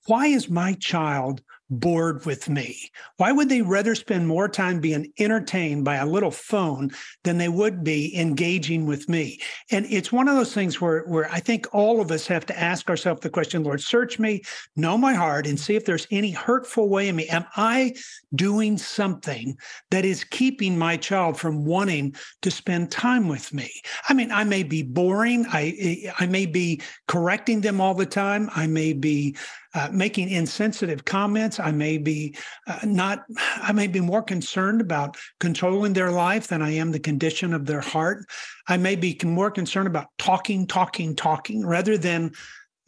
Why 0.06 0.26
is 0.26 0.48
my 0.48 0.74
child 0.74 1.42
bored 1.80 2.24
with 2.26 2.48
me? 2.48 2.90
Why 3.16 3.32
would 3.32 3.48
they 3.48 3.62
rather 3.62 3.94
spend 3.94 4.28
more 4.28 4.48
time 4.48 4.80
being 4.80 5.12
entertained 5.18 5.84
by 5.84 5.96
a 5.96 6.06
little 6.06 6.30
phone 6.30 6.90
than 7.24 7.38
they 7.38 7.48
would 7.48 7.82
be 7.82 8.16
engaging 8.16 8.86
with 8.86 9.08
me? 9.08 9.40
And 9.70 9.86
it's 9.88 10.12
one 10.12 10.28
of 10.28 10.36
those 10.36 10.54
things 10.54 10.80
where, 10.80 11.02
where 11.04 11.30
I 11.30 11.40
think 11.40 11.66
all 11.72 12.00
of 12.00 12.10
us 12.10 12.26
have 12.26 12.46
to 12.46 12.58
ask 12.58 12.88
ourselves 12.90 13.22
the 13.22 13.30
question, 13.30 13.64
Lord, 13.64 13.80
search 13.80 14.18
me, 14.18 14.42
know 14.76 14.98
my 14.98 15.14
heart, 15.14 15.46
and 15.46 15.58
see 15.58 15.74
if 15.74 15.84
there's 15.84 16.06
any 16.10 16.30
hurtful 16.30 16.88
way 16.88 17.08
in 17.08 17.16
me. 17.16 17.26
Am 17.28 17.44
I 17.56 17.94
doing 18.34 18.76
something 18.78 19.56
that 19.90 20.04
is 20.04 20.24
keeping 20.24 20.78
my 20.78 20.96
child 20.96 21.38
from 21.38 21.64
wanting 21.64 22.14
to 22.42 22.50
spend 22.50 22.90
time 22.90 23.28
with 23.28 23.52
me? 23.52 23.70
I 24.08 24.14
mean, 24.14 24.30
I 24.30 24.44
may 24.44 24.62
be 24.62 24.82
boring. 24.82 25.46
I 25.48 26.12
I 26.18 26.26
may 26.26 26.46
be 26.46 26.80
correcting 27.08 27.60
them 27.60 27.80
all 27.80 27.94
the 27.94 28.06
time. 28.06 28.50
I 28.54 28.66
may 28.66 28.92
be 28.92 29.36
uh, 29.74 29.88
making 29.92 30.28
insensitive 30.28 31.04
comments. 31.04 31.58
I 31.58 31.72
may 31.72 31.98
be 31.98 32.36
uh, 32.66 32.80
not, 32.84 33.24
I 33.56 33.72
may 33.72 33.86
be 33.86 34.00
more 34.00 34.22
concerned 34.22 34.80
about 34.80 35.16
controlling 35.40 35.92
their 35.92 36.10
life 36.10 36.48
than 36.48 36.62
I 36.62 36.70
am 36.72 36.92
the 36.92 37.00
condition 37.00 37.54
of 37.54 37.66
their 37.66 37.80
heart. 37.80 38.24
I 38.68 38.76
may 38.76 38.96
be 38.96 39.18
more 39.24 39.50
concerned 39.50 39.88
about 39.88 40.06
talking, 40.18 40.66
talking, 40.66 41.16
talking 41.16 41.66
rather 41.66 41.96
than 41.96 42.32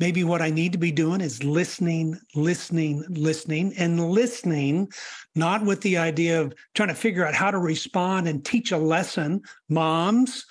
maybe 0.00 0.24
what 0.24 0.42
I 0.42 0.50
need 0.50 0.72
to 0.72 0.78
be 0.78 0.92
doing 0.92 1.20
is 1.20 1.44
listening, 1.44 2.18
listening, 2.34 3.04
listening, 3.08 3.74
and 3.78 4.10
listening, 4.10 4.88
not 5.34 5.64
with 5.64 5.80
the 5.82 5.98
idea 5.98 6.40
of 6.40 6.52
trying 6.74 6.88
to 6.88 6.94
figure 6.94 7.24
out 7.24 7.34
how 7.34 7.50
to 7.50 7.58
respond 7.58 8.28
and 8.28 8.44
teach 8.44 8.72
a 8.72 8.78
lesson. 8.78 9.42
Moms, 9.68 10.46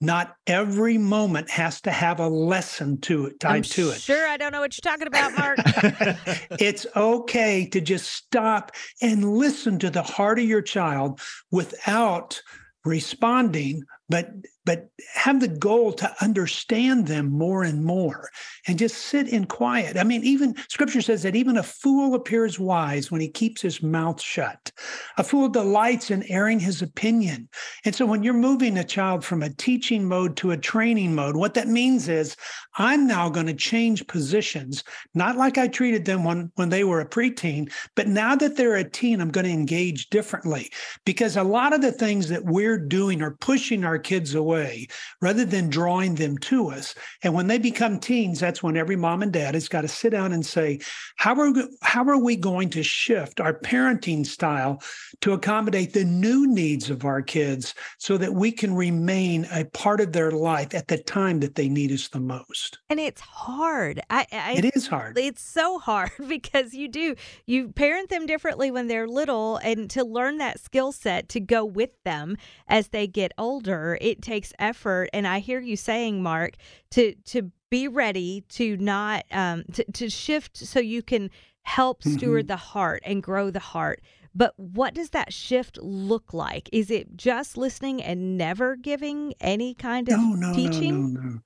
not 0.00 0.36
every 0.46 0.98
moment 0.98 1.50
has 1.50 1.80
to 1.82 1.90
have 1.90 2.20
a 2.20 2.28
lesson 2.28 3.00
to 3.00 3.26
it 3.26 3.40
tied 3.40 3.56
I'm 3.56 3.62
to 3.62 3.90
it. 3.90 4.00
Sure, 4.00 4.28
I 4.28 4.36
don't 4.36 4.52
know 4.52 4.60
what 4.60 4.76
you're 4.76 4.92
talking 4.92 5.06
about, 5.06 5.36
Mark. 5.38 5.58
it's 6.60 6.86
okay 6.94 7.66
to 7.68 7.80
just 7.80 8.12
stop 8.12 8.72
and 9.00 9.36
listen 9.38 9.78
to 9.78 9.90
the 9.90 10.02
heart 10.02 10.38
of 10.38 10.44
your 10.44 10.62
child 10.62 11.20
without 11.50 12.40
responding 12.84 13.82
but 14.08 14.30
but 14.64 14.88
have 15.14 15.38
the 15.38 15.48
goal 15.48 15.92
to 15.92 16.12
understand 16.20 17.06
them 17.06 17.30
more 17.30 17.62
and 17.62 17.84
more 17.84 18.30
and 18.66 18.78
just 18.78 18.96
sit 18.96 19.28
in 19.28 19.44
quiet. 19.44 19.96
I 19.96 20.04
mean 20.04 20.24
even 20.24 20.54
scripture 20.68 21.00
says 21.00 21.22
that 21.22 21.36
even 21.36 21.56
a 21.56 21.62
fool 21.62 22.14
appears 22.14 22.58
wise 22.58 23.10
when 23.10 23.20
he 23.20 23.28
keeps 23.28 23.60
his 23.60 23.82
mouth 23.82 24.20
shut. 24.20 24.72
A 25.18 25.24
fool 25.24 25.48
delights 25.48 26.10
in 26.10 26.24
airing 26.30 26.58
his 26.58 26.82
opinion. 26.82 27.48
And 27.84 27.94
so 27.94 28.06
when 28.06 28.22
you're 28.22 28.34
moving 28.34 28.78
a 28.78 28.84
child 28.84 29.24
from 29.24 29.42
a 29.42 29.50
teaching 29.50 30.04
mode 30.04 30.36
to 30.38 30.50
a 30.50 30.56
training 30.56 31.14
mode 31.14 31.36
what 31.36 31.54
that 31.54 31.68
means 31.68 32.08
is 32.08 32.36
i'm 32.76 33.06
now 33.06 33.28
going 33.28 33.46
to 33.46 33.54
change 33.54 34.06
positions 34.06 34.84
not 35.14 35.36
like 35.36 35.58
i 35.58 35.68
treated 35.68 36.04
them 36.04 36.24
when 36.24 36.50
when 36.54 36.68
they 36.68 36.84
were 36.84 37.00
a 37.00 37.08
preteen 37.08 37.70
but 37.94 38.08
now 38.08 38.34
that 38.34 38.56
they're 38.56 38.76
a 38.76 38.88
teen 38.88 39.20
i'm 39.20 39.30
going 39.30 39.44
to 39.46 39.52
engage 39.52 40.08
differently. 40.10 40.70
Because 41.04 41.36
a 41.36 41.42
lot 41.42 41.72
of 41.72 41.82
the 41.82 41.92
things 41.92 42.28
that 42.28 42.44
we're 42.44 42.78
doing 42.78 43.22
are 43.22 43.32
pushing 43.32 43.84
our 43.84 43.95
our 43.96 44.00
kids 44.00 44.34
away 44.34 44.86
rather 45.22 45.46
than 45.46 45.70
drawing 45.70 46.16
them 46.16 46.36
to 46.36 46.68
us. 46.68 46.94
And 47.22 47.32
when 47.32 47.46
they 47.46 47.56
become 47.56 47.98
teens, 47.98 48.38
that's 48.38 48.62
when 48.62 48.76
every 48.76 48.94
mom 48.94 49.22
and 49.22 49.32
dad 49.32 49.54
has 49.54 49.68
got 49.68 49.80
to 49.80 49.88
sit 49.88 50.10
down 50.10 50.34
and 50.34 50.44
say, 50.44 50.80
how 51.16 51.34
are, 51.40 51.50
how 51.80 52.04
are 52.04 52.18
we 52.18 52.36
going 52.36 52.68
to 52.70 52.82
shift 52.82 53.40
our 53.40 53.58
parenting 53.58 54.26
style 54.26 54.82
to 55.22 55.32
accommodate 55.32 55.94
the 55.94 56.04
new 56.04 56.46
needs 56.46 56.90
of 56.90 57.06
our 57.06 57.22
kids 57.22 57.74
so 57.96 58.18
that 58.18 58.34
we 58.34 58.52
can 58.52 58.74
remain 58.74 59.46
a 59.50 59.64
part 59.64 60.02
of 60.02 60.12
their 60.12 60.30
life 60.30 60.74
at 60.74 60.88
the 60.88 60.98
time 60.98 61.40
that 61.40 61.54
they 61.54 61.70
need 61.70 61.90
us 61.90 62.08
the 62.08 62.20
most? 62.20 62.78
And 62.90 63.00
it's 63.00 63.22
hard. 63.22 64.02
I, 64.10 64.26
I, 64.30 64.52
it 64.58 64.76
is 64.76 64.86
hard. 64.86 65.16
It's 65.16 65.42
so 65.42 65.78
hard 65.78 66.10
because 66.28 66.74
you 66.74 66.88
do, 66.88 67.14
you 67.46 67.68
parent 67.68 68.10
them 68.10 68.26
differently 68.26 68.70
when 68.70 68.88
they're 68.88 69.08
little 69.08 69.56
and 69.56 69.88
to 69.88 70.04
learn 70.04 70.36
that 70.36 70.60
skill 70.60 70.92
set 70.92 71.30
to 71.30 71.40
go 71.40 71.64
with 71.64 71.92
them 72.04 72.36
as 72.68 72.88
they 72.88 73.06
get 73.06 73.32
older 73.38 73.85
it 73.94 74.22
takes 74.22 74.52
effort. 74.58 75.08
And 75.12 75.26
I 75.26 75.38
hear 75.38 75.60
you 75.60 75.76
saying, 75.76 76.22
Mark, 76.22 76.56
to 76.90 77.14
to 77.26 77.50
be 77.70 77.88
ready 77.88 78.44
to 78.48 78.76
not 78.76 79.24
um, 79.32 79.64
to, 79.72 79.84
to 79.92 80.10
shift 80.10 80.56
so 80.56 80.80
you 80.80 81.02
can 81.02 81.30
help 81.62 82.02
steward 82.02 82.44
mm-hmm. 82.44 82.48
the 82.48 82.56
heart 82.56 83.02
and 83.04 83.22
grow 83.22 83.50
the 83.50 83.58
heart. 83.58 84.00
But 84.36 84.52
what 84.58 84.92
does 84.92 85.10
that 85.10 85.32
shift 85.32 85.78
look 85.78 86.34
like? 86.34 86.68
Is 86.70 86.90
it 86.90 87.16
just 87.16 87.56
listening 87.56 88.02
and 88.02 88.36
never 88.36 88.76
giving 88.76 89.32
any 89.40 89.72
kind 89.72 90.10
of 90.10 90.18
no, 90.18 90.34
no, 90.34 90.54
teaching? 90.54 91.14
No, 91.14 91.20
no, 91.20 91.28
no. 91.28 91.38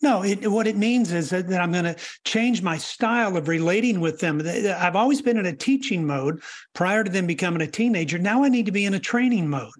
No, 0.00 0.24
it, 0.24 0.50
what 0.50 0.66
it 0.66 0.74
means 0.74 1.12
is 1.12 1.28
that, 1.28 1.48
that 1.48 1.60
I'm 1.60 1.72
going 1.72 1.84
to 1.84 1.96
change 2.24 2.62
my 2.62 2.78
style 2.78 3.36
of 3.36 3.48
relating 3.48 4.00
with 4.00 4.20
them. 4.20 4.40
I've 4.46 4.96
always 4.96 5.20
been 5.20 5.36
in 5.36 5.44
a 5.44 5.54
teaching 5.54 6.06
mode 6.06 6.42
prior 6.72 7.04
to 7.04 7.10
them 7.10 7.26
becoming 7.26 7.60
a 7.60 7.66
teenager. 7.66 8.18
Now 8.18 8.42
I 8.42 8.48
need 8.48 8.64
to 8.64 8.72
be 8.72 8.86
in 8.86 8.94
a 8.94 9.00
training 9.00 9.50
mode 9.50 9.70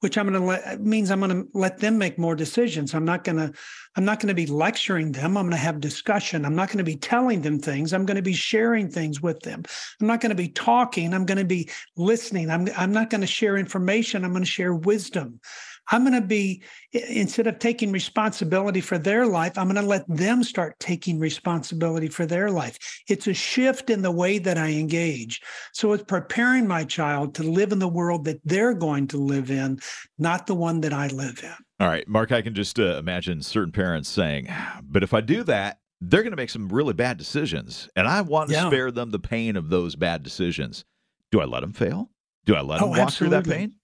which 0.00 0.18
I'm 0.18 0.28
going 0.28 0.40
to 0.40 0.46
let 0.46 0.80
means 0.80 1.10
I'm 1.10 1.20
going 1.20 1.30
to 1.30 1.48
let 1.54 1.78
them 1.78 1.98
make 1.98 2.18
more 2.18 2.34
decisions. 2.34 2.94
I'm 2.94 3.04
not 3.04 3.24
going 3.24 3.38
to 3.38 3.52
I'm 3.96 4.04
not 4.04 4.20
going 4.20 4.28
to 4.28 4.34
be 4.34 4.46
lecturing 4.46 5.12
them. 5.12 5.36
I'm 5.36 5.44
going 5.44 5.52
to 5.52 5.56
have 5.56 5.80
discussion. 5.80 6.44
I'm 6.44 6.54
not 6.54 6.68
going 6.68 6.78
to 6.78 6.84
be 6.84 6.96
telling 6.96 7.40
them 7.42 7.58
things. 7.58 7.92
I'm 7.92 8.04
going 8.04 8.16
to 8.16 8.22
be 8.22 8.34
sharing 8.34 8.90
things 8.90 9.22
with 9.22 9.40
them. 9.40 9.62
I'm 10.00 10.06
not 10.06 10.20
going 10.20 10.30
to 10.30 10.36
be 10.36 10.48
talking. 10.48 11.14
I'm 11.14 11.24
going 11.24 11.38
to 11.38 11.44
be 11.44 11.70
listening. 11.96 12.50
I'm 12.50 12.68
I'm 12.76 12.92
not 12.92 13.10
going 13.10 13.22
to 13.22 13.26
share 13.26 13.56
information. 13.56 14.24
I'm 14.24 14.32
going 14.32 14.44
to 14.44 14.50
share 14.50 14.74
wisdom. 14.74 15.40
I'm 15.90 16.02
going 16.02 16.20
to 16.20 16.26
be, 16.26 16.62
instead 16.92 17.46
of 17.46 17.58
taking 17.58 17.92
responsibility 17.92 18.80
for 18.80 18.98
their 18.98 19.26
life, 19.26 19.56
I'm 19.56 19.66
going 19.66 19.82
to 19.82 19.88
let 19.88 20.04
them 20.08 20.42
start 20.42 20.78
taking 20.80 21.18
responsibility 21.18 22.08
for 22.08 22.26
their 22.26 22.50
life. 22.50 22.78
It's 23.08 23.26
a 23.26 23.34
shift 23.34 23.90
in 23.90 24.02
the 24.02 24.10
way 24.10 24.38
that 24.38 24.58
I 24.58 24.70
engage. 24.70 25.40
So 25.72 25.92
it's 25.92 26.04
preparing 26.04 26.66
my 26.66 26.84
child 26.84 27.34
to 27.36 27.42
live 27.42 27.72
in 27.72 27.78
the 27.78 27.88
world 27.88 28.24
that 28.24 28.40
they're 28.44 28.74
going 28.74 29.06
to 29.08 29.18
live 29.18 29.50
in, 29.50 29.78
not 30.18 30.46
the 30.46 30.54
one 30.54 30.80
that 30.80 30.92
I 30.92 31.08
live 31.08 31.40
in. 31.42 31.54
All 31.78 31.88
right, 31.88 32.06
Mark, 32.08 32.32
I 32.32 32.42
can 32.42 32.54
just 32.54 32.78
uh, 32.80 32.96
imagine 32.96 33.42
certain 33.42 33.72
parents 33.72 34.08
saying, 34.08 34.48
but 34.82 35.02
if 35.02 35.14
I 35.14 35.20
do 35.20 35.42
that, 35.44 35.78
they're 36.00 36.22
going 36.22 36.32
to 36.32 36.36
make 36.36 36.50
some 36.50 36.68
really 36.68 36.92
bad 36.92 37.16
decisions. 37.16 37.88
And 37.96 38.06
I 38.06 38.20
want 38.20 38.50
to 38.50 38.54
yeah. 38.54 38.68
spare 38.68 38.90
them 38.90 39.10
the 39.10 39.18
pain 39.18 39.56
of 39.56 39.70
those 39.70 39.96
bad 39.96 40.22
decisions. 40.22 40.84
Do 41.32 41.40
I 41.40 41.44
let 41.44 41.60
them 41.60 41.72
fail? 41.72 42.10
Do 42.44 42.54
I 42.54 42.60
let 42.60 42.80
them 42.80 42.88
oh, 42.88 42.90
walk 42.90 42.98
absolutely. 43.00 43.42
through 43.42 43.52
that 43.52 43.58
pain? 43.58 43.74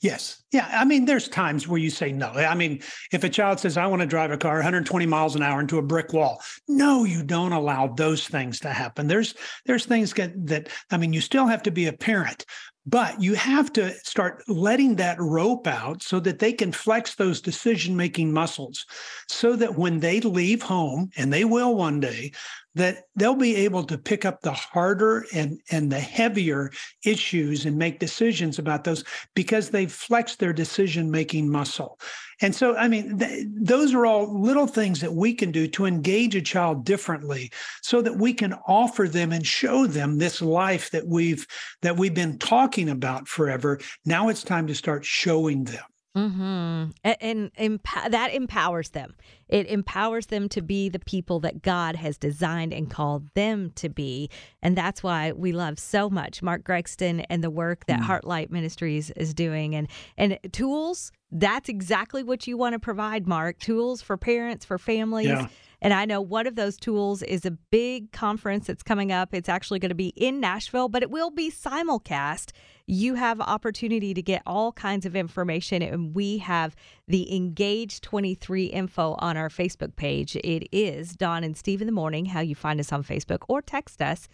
Yes. 0.00 0.41
Yeah. 0.52 0.68
I 0.70 0.84
mean, 0.84 1.06
there's 1.06 1.28
times 1.28 1.66
where 1.66 1.78
you 1.78 1.88
say 1.88 2.12
no. 2.12 2.28
I 2.28 2.54
mean, 2.54 2.82
if 3.10 3.24
a 3.24 3.28
child 3.28 3.58
says, 3.58 3.76
I 3.76 3.86
want 3.86 4.02
to 4.02 4.06
drive 4.06 4.30
a 4.30 4.36
car 4.36 4.56
120 4.56 5.06
miles 5.06 5.34
an 5.34 5.42
hour 5.42 5.60
into 5.60 5.78
a 5.78 5.82
brick 5.82 6.12
wall, 6.12 6.42
no, 6.68 7.04
you 7.04 7.22
don't 7.22 7.52
allow 7.52 7.88
those 7.88 8.28
things 8.28 8.60
to 8.60 8.68
happen. 8.68 9.08
There's 9.08 9.34
there's 9.64 9.86
things 9.86 10.12
that, 10.14 10.32
that 10.46 10.68
I 10.90 10.98
mean, 10.98 11.12
you 11.12 11.22
still 11.22 11.46
have 11.46 11.62
to 11.62 11.70
be 11.70 11.86
a 11.86 11.92
parent, 11.92 12.44
but 12.84 13.20
you 13.22 13.34
have 13.34 13.72
to 13.74 13.94
start 14.00 14.42
letting 14.48 14.96
that 14.96 15.20
rope 15.20 15.66
out 15.66 16.02
so 16.02 16.18
that 16.20 16.40
they 16.40 16.52
can 16.52 16.72
flex 16.72 17.14
those 17.14 17.40
decision 17.40 17.96
making 17.96 18.32
muscles 18.32 18.84
so 19.28 19.54
that 19.56 19.78
when 19.78 20.00
they 20.00 20.20
leave 20.20 20.62
home, 20.62 21.10
and 21.16 21.32
they 21.32 21.44
will 21.44 21.76
one 21.76 22.00
day, 22.00 22.32
that 22.74 23.04
they'll 23.14 23.34
be 23.34 23.54
able 23.54 23.84
to 23.84 23.98
pick 23.98 24.24
up 24.24 24.40
the 24.40 24.52
harder 24.52 25.26
and, 25.34 25.60
and 25.70 25.92
the 25.92 26.00
heavier 26.00 26.70
issues 27.04 27.66
and 27.66 27.76
make 27.76 27.98
decisions 27.98 28.58
about 28.58 28.82
those 28.82 29.04
because 29.34 29.70
they've 29.70 29.92
flexed 29.92 30.41
their 30.42 30.52
decision 30.52 31.08
making 31.08 31.48
muscle. 31.48 32.00
And 32.40 32.52
so, 32.52 32.76
I 32.76 32.88
mean, 32.88 33.20
th- 33.20 33.46
those 33.48 33.94
are 33.94 34.04
all 34.04 34.42
little 34.42 34.66
things 34.66 35.00
that 35.00 35.14
we 35.14 35.34
can 35.34 35.52
do 35.52 35.68
to 35.68 35.86
engage 35.86 36.34
a 36.34 36.42
child 36.42 36.84
differently 36.84 37.52
so 37.80 38.02
that 38.02 38.16
we 38.16 38.34
can 38.34 38.54
offer 38.66 39.06
them 39.06 39.30
and 39.30 39.46
show 39.46 39.86
them 39.86 40.18
this 40.18 40.42
life 40.42 40.90
that 40.90 41.06
we've 41.06 41.46
that 41.82 41.96
we've 41.96 42.12
been 42.12 42.38
talking 42.38 42.88
about 42.88 43.28
forever. 43.28 43.78
Now 44.04 44.28
it's 44.30 44.42
time 44.42 44.66
to 44.66 44.74
start 44.74 45.04
showing 45.04 45.62
them. 45.62 45.84
Mm-hmm. 46.16 46.90
And, 47.04 47.50
and 47.56 47.80
that 48.10 48.34
empowers 48.34 48.90
them. 48.90 49.14
It 49.48 49.66
empowers 49.66 50.26
them 50.26 50.48
to 50.50 50.60
be 50.60 50.88
the 50.88 50.98
people 50.98 51.40
that 51.40 51.62
God 51.62 51.96
has 51.96 52.18
designed 52.18 52.74
and 52.74 52.90
called 52.90 53.28
them 53.34 53.70
to 53.76 53.88
be. 53.88 54.28
And 54.62 54.76
that's 54.76 55.02
why 55.02 55.32
we 55.32 55.52
love 55.52 55.78
so 55.78 56.10
much 56.10 56.42
Mark 56.42 56.64
Gregston 56.64 57.24
and 57.30 57.42
the 57.42 57.50
work 57.50 57.86
that 57.86 58.00
mm. 58.00 58.04
Heartlight 58.04 58.50
Ministries 58.50 59.10
is 59.12 59.32
doing. 59.32 59.74
And 59.74 59.88
and 60.18 60.38
tools, 60.52 61.12
that's 61.30 61.70
exactly 61.70 62.22
what 62.22 62.46
you 62.46 62.58
want 62.58 62.74
to 62.74 62.78
provide, 62.78 63.26
Mark. 63.26 63.58
Tools 63.58 64.02
for 64.02 64.18
parents, 64.18 64.66
for 64.66 64.78
families. 64.78 65.28
Yeah. 65.28 65.48
And 65.80 65.92
I 65.92 66.04
know 66.04 66.20
one 66.20 66.46
of 66.46 66.54
those 66.54 66.76
tools 66.76 67.22
is 67.22 67.44
a 67.44 67.50
big 67.50 68.12
conference 68.12 68.68
that's 68.68 68.84
coming 68.84 69.10
up. 69.10 69.34
It's 69.34 69.48
actually 69.48 69.80
going 69.80 69.88
to 69.88 69.96
be 69.96 70.12
in 70.14 70.40
Nashville, 70.40 70.88
but 70.88 71.02
it 71.02 71.10
will 71.10 71.30
be 71.30 71.50
simulcast 71.50 72.52
you 72.86 73.14
have 73.14 73.40
opportunity 73.40 74.12
to 74.14 74.22
get 74.22 74.42
all 74.46 74.70
kinds 74.72 75.04
of 75.06 75.16
information 75.16 75.82
and 75.82 76.14
we 76.14 76.38
have 76.38 76.76
the 77.06 77.34
engage 77.34 78.00
23 78.00 78.66
info 78.66 79.16
on 79.18 79.36
our 79.36 79.48
facebook 79.48 79.96
page. 79.96 80.36
It 80.36 80.68
is 80.72 81.16
Dawn 81.16 81.42
and 81.44 81.56
steve 81.56 81.80
in 81.80 81.86
the 81.86 81.92
morning 81.92 82.26
how 82.26 82.40
you 82.40 82.54
find 82.54 82.78
us 82.80 82.92
on 82.92 83.02
facebook 83.02 83.38
or 83.48 83.62
text 83.62 84.02
us 84.02 84.28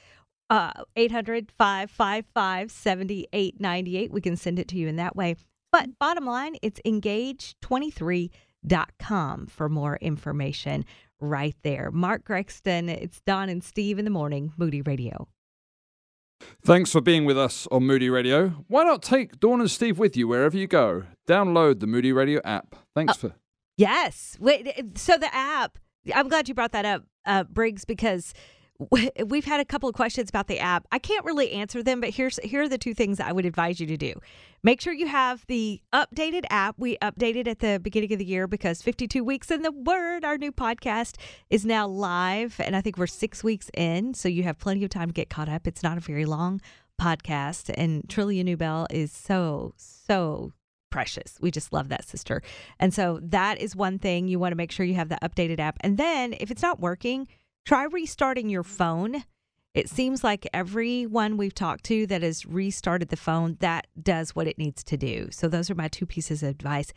uh 0.51 0.73
800 0.97 1.51
555 1.51 2.71
7898 2.71 4.13
we 4.13 4.21
can 4.21 4.37
send 4.37 4.59
it 4.59 4.69
to 4.69 4.77
you 4.77 4.89
in 4.89 4.97
that 4.97 5.17
way. 5.17 5.37
But 5.71 5.99
bottom 5.99 6.27
line 6.27 6.57
it's 6.63 6.81
engage23.com 6.85 9.47
for 9.47 9.69
more 9.69 9.97
information 9.97 10.85
right 11.21 11.57
there. 11.63 11.91
Mark 11.91 12.25
grexton 12.25 12.89
it's 12.89 13.21
Dawn 13.21 13.49
and 13.49 13.63
steve 13.63 13.99
in 13.99 14.05
the 14.05 14.11
morning 14.11 14.53
moody 14.57 14.83
radio 14.83 15.29
Thanks 16.63 16.93
for 16.93 17.01
being 17.01 17.25
with 17.25 17.39
us 17.39 17.67
on 17.71 17.85
Moody 17.85 18.11
Radio. 18.11 18.49
Why 18.69 18.85
not 18.85 19.03
take 19.03 19.41
Dawn 19.41 19.61
and 19.61 19.71
Steve 19.71 19.99
with 19.99 20.17
you 20.17 20.29
wherever 20.29 20.57
you 20.57 20.67
go? 20.67 21.05
Download 21.27 21.81
the 21.81 21.87
Moody 21.87 22.13
Radio 22.13 22.41
app. 22.45 22.77
Thanks 22.95 23.13
uh, 23.13 23.17
for. 23.17 23.35
Yes. 23.77 24.37
Wait, 24.41 24.99
so 24.99 25.17
the 25.17 25.35
app, 25.35 25.79
I'm 26.15 26.29
glad 26.29 26.49
you 26.49 26.55
brought 26.55 26.73
that 26.73 26.85
up, 26.85 27.05
uh, 27.25 27.45
Briggs, 27.45 27.85
because 27.85 28.35
we've 29.27 29.45
had 29.45 29.61
a 29.61 29.65
couple 29.65 29.89
of 29.89 29.95
questions 29.95 30.29
about 30.29 30.47
the 30.47 30.61
app. 30.61 30.87
I 30.93 30.99
can't 30.99 31.25
really 31.25 31.53
answer 31.53 31.83
them, 31.83 32.01
but 32.01 32.11
here's 32.11 32.39
here 32.39 32.63
are 32.63 32.69
the 32.69 32.79
two 32.79 32.95
things 32.95 33.19
I 33.19 33.33
would 33.33 33.45
advise 33.45 33.81
you 33.81 33.87
to 33.89 33.97
do. 33.97 34.15
Make 34.63 34.81
sure 34.81 34.93
you 34.93 35.09
have 35.09 35.45
the 35.47 35.81
updated 35.93 36.45
app. 36.51 36.77
We 36.79 36.97
updated 36.99 37.49
at 37.49 37.59
the 37.59 37.81
beginning 37.83 38.13
of 38.13 38.19
the 38.19 38.25
year 38.25 38.47
because 38.47 38.83
52 38.83 39.25
weeks 39.25 39.51
in 39.51 39.63
the 39.63 39.73
word, 39.73 40.25
our 40.25 40.39
new 40.39 40.53
podcast 40.53 41.17
is 41.51 41.65
now 41.65 41.89
live, 41.89 42.61
and 42.61 42.77
I 42.77 42.81
think 42.81 42.99
we're 42.99 43.07
six 43.09 43.43
weeks 43.43 43.71
in, 43.75 44.15
so 44.15 44.29
you 44.29 44.45
have 44.45 44.59
plenty 44.59 44.85
of 44.85 44.91
time 44.91 45.09
to 45.09 45.15
get 45.15 45.31
caught 45.31 45.49
up. 45.49 45.67
It's 45.67 45.83
not 45.83 45.99
a 45.99 46.01
very 46.01 46.25
long 46.25 46.61
podcast, 47.01 47.73
and 47.77 48.05
Trillia 48.05 48.45
Newbell 48.45 48.87
is 48.91 49.11
so 49.11 49.75
so 49.77 50.53
precious. 50.91 51.37
We 51.41 51.51
just 51.51 51.73
love 51.73 51.89
that 51.89 52.05
sister, 52.07 52.43
and 52.79 52.95
so 52.95 53.19
that 53.25 53.61
is 53.61 53.75
one 53.75 53.99
thing 53.99 54.29
you 54.29 54.39
want 54.39 54.53
to 54.53 54.57
make 54.57 54.71
sure 54.71 54.87
you 54.87 54.95
have 54.95 55.09
the 55.09 55.19
updated 55.21 55.59
app. 55.59 55.79
And 55.81 55.99
then 55.99 56.35
if 56.39 56.53
it's 56.53 56.63
not 56.63 56.79
working 56.79 57.27
Try 57.69 57.85
restarting 57.85 58.49
your 58.49 58.63
phone. 58.63 59.25
It 59.75 59.91
seems 59.91 60.25
like 60.25 60.49
everyone 60.55 61.37
we've 61.37 61.55
talked 61.55 61.85
to 61.85 62.07
that 62.07 62.23
has 62.23 62.47
restarted 62.47 63.11
the 63.11 63.17
phone, 63.19 63.59
that 63.61 63.87
does 64.03 64.35
what 64.35 64.47
it 64.47 64.57
needs 64.57 64.83
to 64.85 64.97
do. 64.97 65.29
So 65.33 65.49
those 65.49 65.69
are 65.69 65.75
my 65.75 65.89
two 65.89 66.07
pieces 66.07 66.43
of 66.43 66.49
advice. 66.49 66.95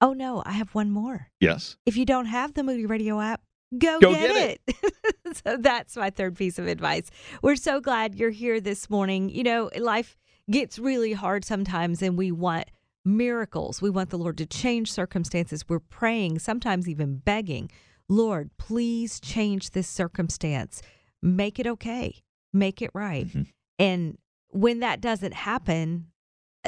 Oh 0.00 0.14
no, 0.14 0.42
I 0.46 0.52
have 0.52 0.74
one 0.74 0.90
more. 0.90 1.28
Yes. 1.38 1.76
If 1.84 1.98
you 1.98 2.06
don't 2.06 2.24
have 2.24 2.54
the 2.54 2.62
Moody 2.62 2.86
Radio 2.86 3.20
app, 3.20 3.42
go, 3.76 4.00
go 4.00 4.14
get, 4.14 4.28
get, 4.32 4.50
it. 4.50 4.60
it. 4.82 5.36
so 5.44 5.58
that's 5.58 5.94
my 5.98 6.08
third 6.08 6.34
piece 6.34 6.58
of 6.58 6.66
advice. 6.66 7.10
We're 7.42 7.56
so 7.56 7.78
glad 7.78 8.14
you're 8.14 8.30
here 8.30 8.58
this 8.58 8.88
morning. 8.88 9.28
You 9.28 9.42
know, 9.42 9.70
life 9.76 10.16
gets 10.50 10.78
really 10.78 11.12
hard 11.12 11.44
sometimes 11.44 12.00
and 12.00 12.16
we 12.16 12.32
want 12.32 12.68
miracles. 13.04 13.82
We 13.82 13.90
want 13.90 14.08
the 14.08 14.16
Lord 14.16 14.38
to 14.38 14.46
change 14.46 14.90
circumstances. 14.90 15.68
We're 15.68 15.78
praying, 15.78 16.38
sometimes 16.38 16.88
even 16.88 17.16
begging 17.16 17.70
Lord, 18.10 18.50
please 18.58 19.20
change 19.20 19.70
this 19.70 19.88
circumstance. 19.88 20.82
Make 21.22 21.60
it 21.60 21.66
okay. 21.66 22.22
Make 22.52 22.82
it 22.82 22.90
right. 22.92 23.28
Mm-hmm. 23.28 23.42
And 23.78 24.18
when 24.48 24.80
that 24.80 25.00
doesn't 25.00 25.32
happen, 25.32 26.08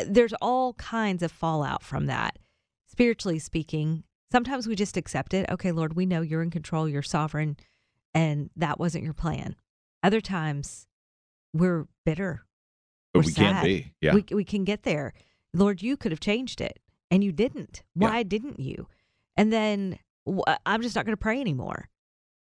there's 0.06 0.32
all 0.40 0.75
kinds 0.75 1.20
of 1.20 1.32
fallout 1.32 1.82
from 1.82 2.06
that. 2.06 2.38
Spiritually 2.87 3.40
speaking, 3.40 4.04
sometimes 4.30 4.68
we 4.68 4.76
just 4.76 4.96
accept 4.96 5.34
it. 5.34 5.50
Okay, 5.50 5.72
Lord, 5.72 5.96
we 5.96 6.06
know 6.06 6.20
you're 6.20 6.42
in 6.42 6.50
control, 6.50 6.88
you're 6.88 7.02
sovereign, 7.02 7.56
and 8.14 8.50
that 8.54 8.78
wasn't 8.78 9.02
your 9.02 9.12
plan. 9.12 9.56
Other 10.04 10.20
times, 10.20 10.87
we're 11.52 11.88
bitter. 12.06 12.44
But 13.12 13.20
we're 13.20 13.26
we 13.26 13.32
sad. 13.32 13.54
can 13.54 13.64
be. 13.64 13.92
Yeah. 14.00 14.14
We, 14.14 14.25
we 14.30 14.44
can 14.44 14.62
get 14.62 14.84
there. 14.84 15.12
Lord, 15.52 15.82
you 15.82 15.96
could 15.96 16.12
have 16.12 16.20
changed 16.20 16.61
it, 16.61 16.78
and 17.11 17.25
you 17.25 17.32
didn't. 17.32 17.82
Why 17.94 18.18
yeah. 18.18 18.22
didn't 18.22 18.61
you? 18.61 18.87
And 19.37 19.52
then 19.52 19.99
I'm 20.67 20.83
just 20.83 20.97
not 20.97 21.05
going 21.05 21.14
to 21.14 21.21
pray 21.21 21.41
anymore. 21.41 21.88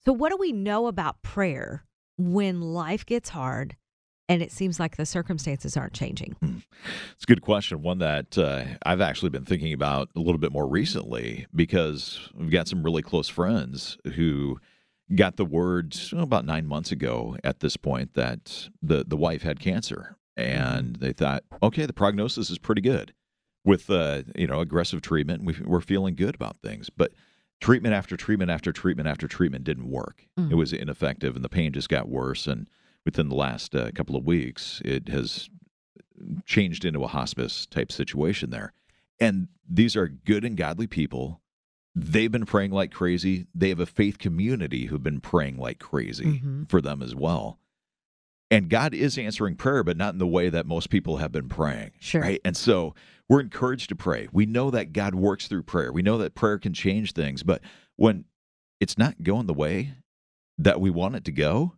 So, 0.04 0.12
what 0.12 0.30
do 0.30 0.36
we 0.38 0.52
know 0.52 0.86
about 0.86 1.22
prayer 1.22 1.84
when 2.16 2.60
life 2.60 3.04
gets 3.04 3.28
hard 3.28 3.76
and 4.28 4.42
it 4.42 4.52
seems 4.52 4.78
like 4.78 4.96
the 4.96 5.06
circumstances 5.06 5.76
aren't 5.76 5.92
changing? 5.92 6.36
Hmm. 6.40 6.58
It's 7.14 7.24
a 7.24 7.26
good 7.26 7.42
question. 7.42 7.82
One 7.82 7.98
that 7.98 8.38
uh, 8.38 8.64
I've 8.84 9.00
actually 9.00 9.30
been 9.30 9.44
thinking 9.44 9.72
about 9.72 10.08
a 10.16 10.20
little 10.20 10.38
bit 10.38 10.52
more 10.52 10.66
recently 10.66 11.46
because 11.54 12.30
we've 12.34 12.50
got 12.50 12.68
some 12.68 12.82
really 12.82 13.02
close 13.02 13.28
friends 13.28 13.98
who 14.14 14.58
got 15.14 15.36
the 15.36 15.44
word 15.44 15.96
oh, 16.12 16.20
about 16.20 16.44
nine 16.44 16.66
months 16.66 16.92
ago 16.92 17.36
at 17.42 17.60
this 17.60 17.76
point 17.76 18.14
that 18.14 18.68
the, 18.82 19.04
the 19.06 19.16
wife 19.16 19.42
had 19.42 19.60
cancer. 19.60 20.16
And 20.36 20.96
they 20.96 21.12
thought, 21.12 21.42
okay, 21.62 21.84
the 21.84 21.92
prognosis 21.92 22.48
is 22.50 22.58
pretty 22.58 22.80
good 22.80 23.12
with 23.64 23.90
uh, 23.90 24.22
you 24.36 24.46
know 24.46 24.60
aggressive 24.60 25.02
treatment. 25.02 25.42
We, 25.44 25.56
we're 25.64 25.80
feeling 25.80 26.14
good 26.14 26.34
about 26.34 26.58
things, 26.62 26.90
but 26.90 27.12
treatment 27.60 27.94
after 27.94 28.16
treatment 28.16 28.50
after 28.50 28.72
treatment 28.72 29.08
after 29.08 29.26
treatment 29.26 29.64
didn't 29.64 29.90
work. 29.90 30.26
Mm. 30.38 30.52
It 30.52 30.54
was 30.54 30.72
ineffective, 30.72 31.34
and 31.34 31.44
the 31.44 31.48
pain 31.48 31.72
just 31.72 31.88
got 31.88 32.08
worse. 32.08 32.46
And 32.46 32.68
within 33.04 33.28
the 33.28 33.34
last 33.34 33.74
uh, 33.74 33.90
couple 33.92 34.16
of 34.16 34.24
weeks, 34.24 34.80
it 34.84 35.08
has 35.08 35.48
changed 36.44 36.84
into 36.84 37.04
a 37.04 37.08
hospice 37.08 37.66
type 37.66 37.92
situation 37.92 38.50
there. 38.50 38.72
And 39.20 39.48
these 39.68 39.96
are 39.96 40.08
good 40.08 40.44
and 40.44 40.56
godly 40.56 40.86
people. 40.86 41.40
They've 41.94 42.30
been 42.30 42.46
praying 42.46 42.70
like 42.70 42.92
crazy. 42.92 43.46
They 43.54 43.70
have 43.70 43.80
a 43.80 43.86
faith 43.86 44.18
community 44.18 44.86
who've 44.86 45.02
been 45.02 45.20
praying 45.20 45.58
like 45.58 45.78
crazy 45.78 46.24
mm-hmm. 46.24 46.64
for 46.64 46.80
them 46.80 47.02
as 47.02 47.14
well. 47.14 47.58
And 48.50 48.70
God 48.70 48.94
is 48.94 49.18
answering 49.18 49.56
prayer, 49.56 49.84
but 49.84 49.96
not 49.96 50.14
in 50.14 50.18
the 50.18 50.26
way 50.26 50.48
that 50.48 50.66
most 50.66 50.88
people 50.88 51.18
have 51.18 51.32
been 51.32 51.48
praying. 51.48 51.90
Sure. 52.00 52.22
Right. 52.22 52.40
And 52.44 52.56
so 52.56 52.94
we're 53.28 53.40
encouraged 53.40 53.90
to 53.90 53.94
pray. 53.94 54.28
We 54.32 54.46
know 54.46 54.70
that 54.70 54.94
God 54.94 55.14
works 55.14 55.48
through 55.48 55.64
prayer. 55.64 55.92
We 55.92 56.02
know 56.02 56.16
that 56.18 56.34
prayer 56.34 56.58
can 56.58 56.72
change 56.72 57.12
things. 57.12 57.42
But 57.42 57.60
when 57.96 58.24
it's 58.80 58.96
not 58.96 59.22
going 59.22 59.46
the 59.46 59.54
way 59.54 59.94
that 60.56 60.80
we 60.80 60.88
want 60.88 61.16
it 61.16 61.24
to 61.26 61.32
go, 61.32 61.74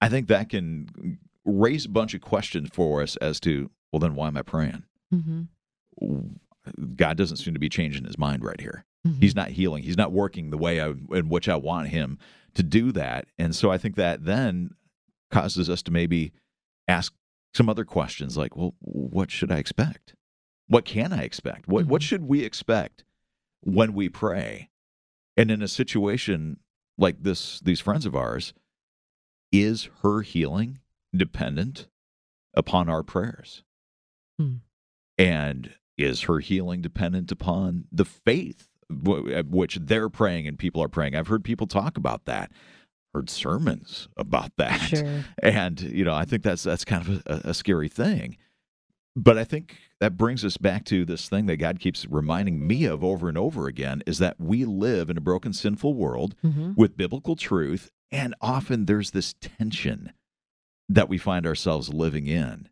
I 0.00 0.08
think 0.08 0.26
that 0.28 0.48
can 0.48 1.18
raise 1.44 1.84
a 1.84 1.90
bunch 1.90 2.12
of 2.14 2.20
questions 2.20 2.70
for 2.72 3.00
us 3.00 3.16
as 3.16 3.38
to, 3.40 3.70
well, 3.92 4.00
then 4.00 4.16
why 4.16 4.26
am 4.26 4.36
I 4.36 4.42
praying? 4.42 4.82
Mm-hmm. 5.14 6.18
God 6.96 7.16
doesn't 7.16 7.36
seem 7.36 7.54
to 7.54 7.60
be 7.60 7.68
changing 7.68 8.04
his 8.04 8.18
mind 8.18 8.44
right 8.44 8.60
here. 8.60 8.84
Mm-hmm. 9.06 9.20
He's 9.20 9.36
not 9.36 9.50
healing. 9.50 9.84
He's 9.84 9.96
not 9.96 10.10
working 10.10 10.50
the 10.50 10.58
way 10.58 10.80
I, 10.80 10.94
in 11.12 11.28
which 11.28 11.48
I 11.48 11.56
want 11.56 11.88
him 11.88 12.18
to 12.54 12.64
do 12.64 12.90
that. 12.92 13.26
And 13.38 13.54
so 13.54 13.70
I 13.70 13.78
think 13.78 13.94
that 13.96 14.24
then 14.24 14.70
causes 15.34 15.68
us 15.68 15.82
to 15.82 15.90
maybe 15.90 16.32
ask 16.88 17.12
some 17.54 17.68
other 17.68 17.84
questions 17.84 18.36
like, 18.36 18.56
well, 18.56 18.74
what 18.80 19.30
should 19.30 19.50
I 19.50 19.56
expect? 19.58 20.14
What 20.68 20.84
can 20.84 21.12
I 21.12 21.22
expect? 21.22 21.68
What 21.68 21.86
what 21.86 22.02
Mhm. 22.02 22.04
should 22.04 22.22
we 22.24 22.42
expect 22.44 23.04
when 23.60 23.92
we 23.94 24.08
pray? 24.08 24.70
And 25.36 25.50
in 25.50 25.60
a 25.62 25.68
situation 25.68 26.58
like 26.96 27.22
this, 27.22 27.60
these 27.60 27.80
friends 27.80 28.06
of 28.06 28.14
ours, 28.14 28.54
is 29.52 29.88
her 30.02 30.22
healing 30.22 30.78
dependent 31.14 31.88
upon 32.54 32.88
our 32.88 33.02
prayers? 33.02 33.62
Hmm. 34.38 34.56
And 35.18 35.74
is 35.98 36.22
her 36.22 36.38
healing 36.40 36.80
dependent 36.80 37.30
upon 37.32 37.86
the 37.92 38.04
faith 38.04 38.68
w- 38.88 39.32
at 39.32 39.46
which 39.46 39.76
they're 39.76 40.08
praying 40.10 40.46
and 40.48 40.58
people 40.58 40.82
are 40.82 40.88
praying? 40.88 41.14
I've 41.14 41.28
heard 41.28 41.44
people 41.44 41.66
talk 41.66 41.96
about 41.96 42.24
that. 42.26 42.50
Heard 43.14 43.30
sermons 43.30 44.08
about 44.16 44.50
that. 44.58 44.80
Sure. 44.80 45.24
And 45.42 45.80
you 45.80 46.04
know, 46.04 46.14
I 46.14 46.24
think 46.24 46.42
that's 46.42 46.62
that's 46.64 46.84
kind 46.84 47.06
of 47.08 47.22
a, 47.26 47.50
a 47.50 47.54
scary 47.54 47.88
thing. 47.88 48.36
But 49.16 49.38
I 49.38 49.44
think 49.44 49.76
that 50.00 50.16
brings 50.16 50.44
us 50.44 50.56
back 50.56 50.84
to 50.86 51.04
this 51.04 51.28
thing 51.28 51.46
that 51.46 51.58
God 51.58 51.78
keeps 51.78 52.04
reminding 52.06 52.66
me 52.66 52.84
of 52.84 53.04
over 53.04 53.28
and 53.28 53.38
over 53.38 53.68
again 53.68 54.02
is 54.08 54.18
that 54.18 54.40
we 54.40 54.64
live 54.64 55.08
in 55.08 55.16
a 55.16 55.20
broken, 55.20 55.52
sinful 55.52 55.94
world 55.94 56.34
Mm-hmm. 56.44 56.72
with 56.76 56.96
biblical 56.96 57.36
truth, 57.36 57.92
and 58.10 58.34
often 58.40 58.86
there's 58.86 59.12
this 59.12 59.34
tension 59.40 60.12
that 60.88 61.08
we 61.08 61.16
find 61.16 61.46
ourselves 61.46 61.94
living 61.94 62.26
in. 62.26 62.68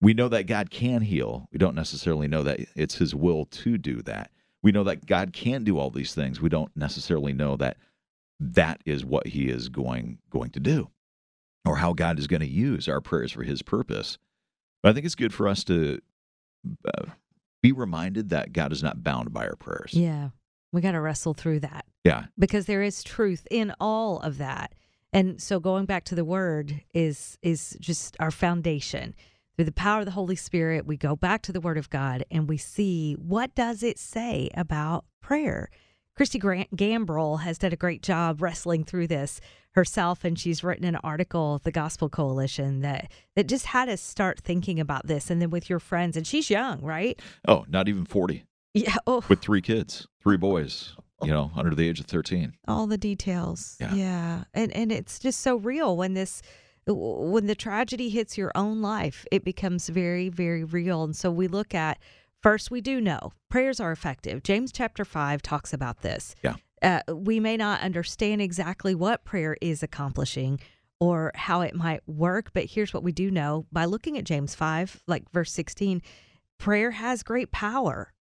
We 0.00 0.14
know 0.14 0.28
that 0.28 0.44
God 0.46 0.70
can 0.70 1.02
heal. 1.02 1.46
We 1.52 1.58
don't 1.58 1.74
necessarily 1.74 2.26
know 2.26 2.42
that 2.42 2.60
it's 2.74 2.94
his 2.94 3.14
will 3.14 3.44
to 3.44 3.76
do 3.76 4.00
that. 4.02 4.30
We 4.62 4.72
know 4.72 4.84
that 4.84 5.04
God 5.04 5.34
can 5.34 5.62
do 5.62 5.78
all 5.78 5.90
these 5.90 6.14
things. 6.14 6.40
We 6.40 6.48
don't 6.48 6.74
necessarily 6.74 7.34
know 7.34 7.56
that 7.58 7.76
that 8.40 8.80
is 8.86 9.04
what 9.04 9.28
he 9.28 9.48
is 9.48 9.68
going 9.68 10.18
going 10.30 10.50
to 10.50 10.60
do 10.60 10.88
or 11.66 11.76
how 11.76 11.92
God 11.92 12.18
is 12.18 12.26
going 12.26 12.40
to 12.40 12.48
use 12.48 12.88
our 12.88 13.00
prayers 13.00 13.32
for 13.32 13.42
his 13.42 13.60
purpose. 13.62 14.18
But 14.82 14.90
I 14.90 14.92
think 14.94 15.04
it's 15.06 15.14
good 15.14 15.34
for 15.34 15.46
us 15.46 15.62
to 15.64 16.00
uh, 16.86 17.04
be 17.62 17.72
reminded 17.72 18.30
that 18.30 18.52
God 18.54 18.72
is 18.72 18.82
not 18.82 19.04
bound 19.04 19.32
by 19.32 19.46
our 19.46 19.56
prayers. 19.56 19.92
Yeah. 19.92 20.30
We 20.72 20.80
got 20.80 20.92
to 20.92 21.00
wrestle 21.00 21.34
through 21.34 21.60
that 21.60 21.84
Yeah. 22.04 22.26
because 22.38 22.66
there 22.66 22.82
is 22.82 23.02
truth 23.02 23.46
in 23.50 23.74
all 23.80 24.20
of 24.20 24.38
that. 24.38 24.74
And 25.12 25.40
so 25.42 25.58
going 25.60 25.84
back 25.86 26.04
to 26.04 26.14
the 26.14 26.24
word 26.24 26.82
is 26.94 27.36
is 27.42 27.76
just 27.80 28.16
our 28.20 28.30
foundation. 28.30 29.14
Through 29.56 29.64
the 29.66 29.72
power 29.72 29.98
of 29.98 30.04
the 30.06 30.12
Holy 30.12 30.36
Spirit, 30.36 30.86
we 30.86 30.96
go 30.96 31.14
back 31.16 31.42
to 31.42 31.52
the 31.52 31.60
word 31.60 31.76
of 31.76 31.90
God 31.90 32.24
and 32.30 32.48
we 32.48 32.56
see 32.56 33.14
what 33.14 33.54
does 33.54 33.82
it 33.82 33.98
say 33.98 34.48
about 34.54 35.04
prayer. 35.20 35.68
Christy 36.16 36.38
Grant 36.38 36.76
Gambrell 36.76 37.40
has 37.40 37.58
done 37.58 37.72
a 37.72 37.76
great 37.76 38.02
job 38.02 38.42
wrestling 38.42 38.84
through 38.84 39.06
this 39.06 39.40
herself, 39.72 40.24
and 40.24 40.38
she's 40.38 40.64
written 40.64 40.84
an 40.84 40.96
article, 40.96 41.60
the 41.62 41.70
Gospel 41.70 42.08
Coalition, 42.08 42.80
that 42.80 43.10
that 43.36 43.46
just 43.46 43.66
had 43.66 43.88
us 43.88 44.00
start 44.00 44.40
thinking 44.40 44.80
about 44.80 45.06
this, 45.06 45.30
and 45.30 45.40
then 45.40 45.50
with 45.50 45.70
your 45.70 45.78
friends. 45.78 46.16
And 46.16 46.26
she's 46.26 46.50
young, 46.50 46.80
right? 46.82 47.18
Oh, 47.46 47.64
not 47.68 47.88
even 47.88 48.04
40 48.04 48.44
Yeah. 48.74 48.96
Oh, 49.06 49.24
with 49.28 49.40
three 49.40 49.62
kids, 49.62 50.06
three 50.22 50.36
boys, 50.36 50.94
you 51.22 51.30
know, 51.30 51.52
under 51.56 51.74
the 51.74 51.88
age 51.88 52.00
of 52.00 52.06
13. 52.06 52.54
all 52.68 52.86
the 52.86 52.98
details. 52.98 53.76
Yeah. 53.80 54.44
And 54.52 54.72
and 54.76 54.90
it's 54.92 55.18
just 55.18 55.40
so 55.40 55.56
real 55.56 55.96
when 55.96 56.14
this 56.14 56.42
when 56.86 57.46
the 57.46 57.54
tragedy 57.54 58.08
hits 58.08 58.36
your 58.36 58.50
own 58.56 58.82
life, 58.82 59.24
it 59.30 59.44
becomes 59.44 59.88
very 59.88 60.28
very 60.28 60.64
real. 60.64 61.04
And 61.04 61.14
so 61.14 61.30
we 61.30 61.46
look 61.46 61.74
at 61.74 61.98
first 62.42 62.70
we 62.70 62.80
do 62.80 63.00
know 63.00 63.32
prayers 63.48 63.80
are 63.80 63.92
effective. 63.92 64.42
James 64.42 64.72
chapter 64.72 65.04
5 65.04 65.42
talks 65.42 65.72
about 65.72 66.02
this. 66.02 66.34
Yeah. 66.42 66.56
Uh, 66.82 67.14
we 67.14 67.40
may 67.40 67.56
not 67.56 67.80
understand 67.82 68.40
exactly 68.40 68.94
what 68.94 69.24
prayer 69.24 69.56
is 69.60 69.82
accomplishing 69.82 70.58
or 70.98 71.30
how 71.34 71.60
it 71.60 71.74
might 71.74 72.00
work, 72.06 72.50
but 72.52 72.64
here's 72.66 72.92
what 72.94 73.02
we 73.02 73.12
do 73.12 73.30
know 73.30 73.66
by 73.72 73.84
looking 73.84 74.16
at 74.18 74.24
James 74.24 74.54
5, 74.54 75.02
like 75.06 75.30
verse 75.32 75.52
16, 75.52 76.00
prayer 76.58 76.92
has 76.92 77.22
great 77.22 77.50
power 77.50 78.12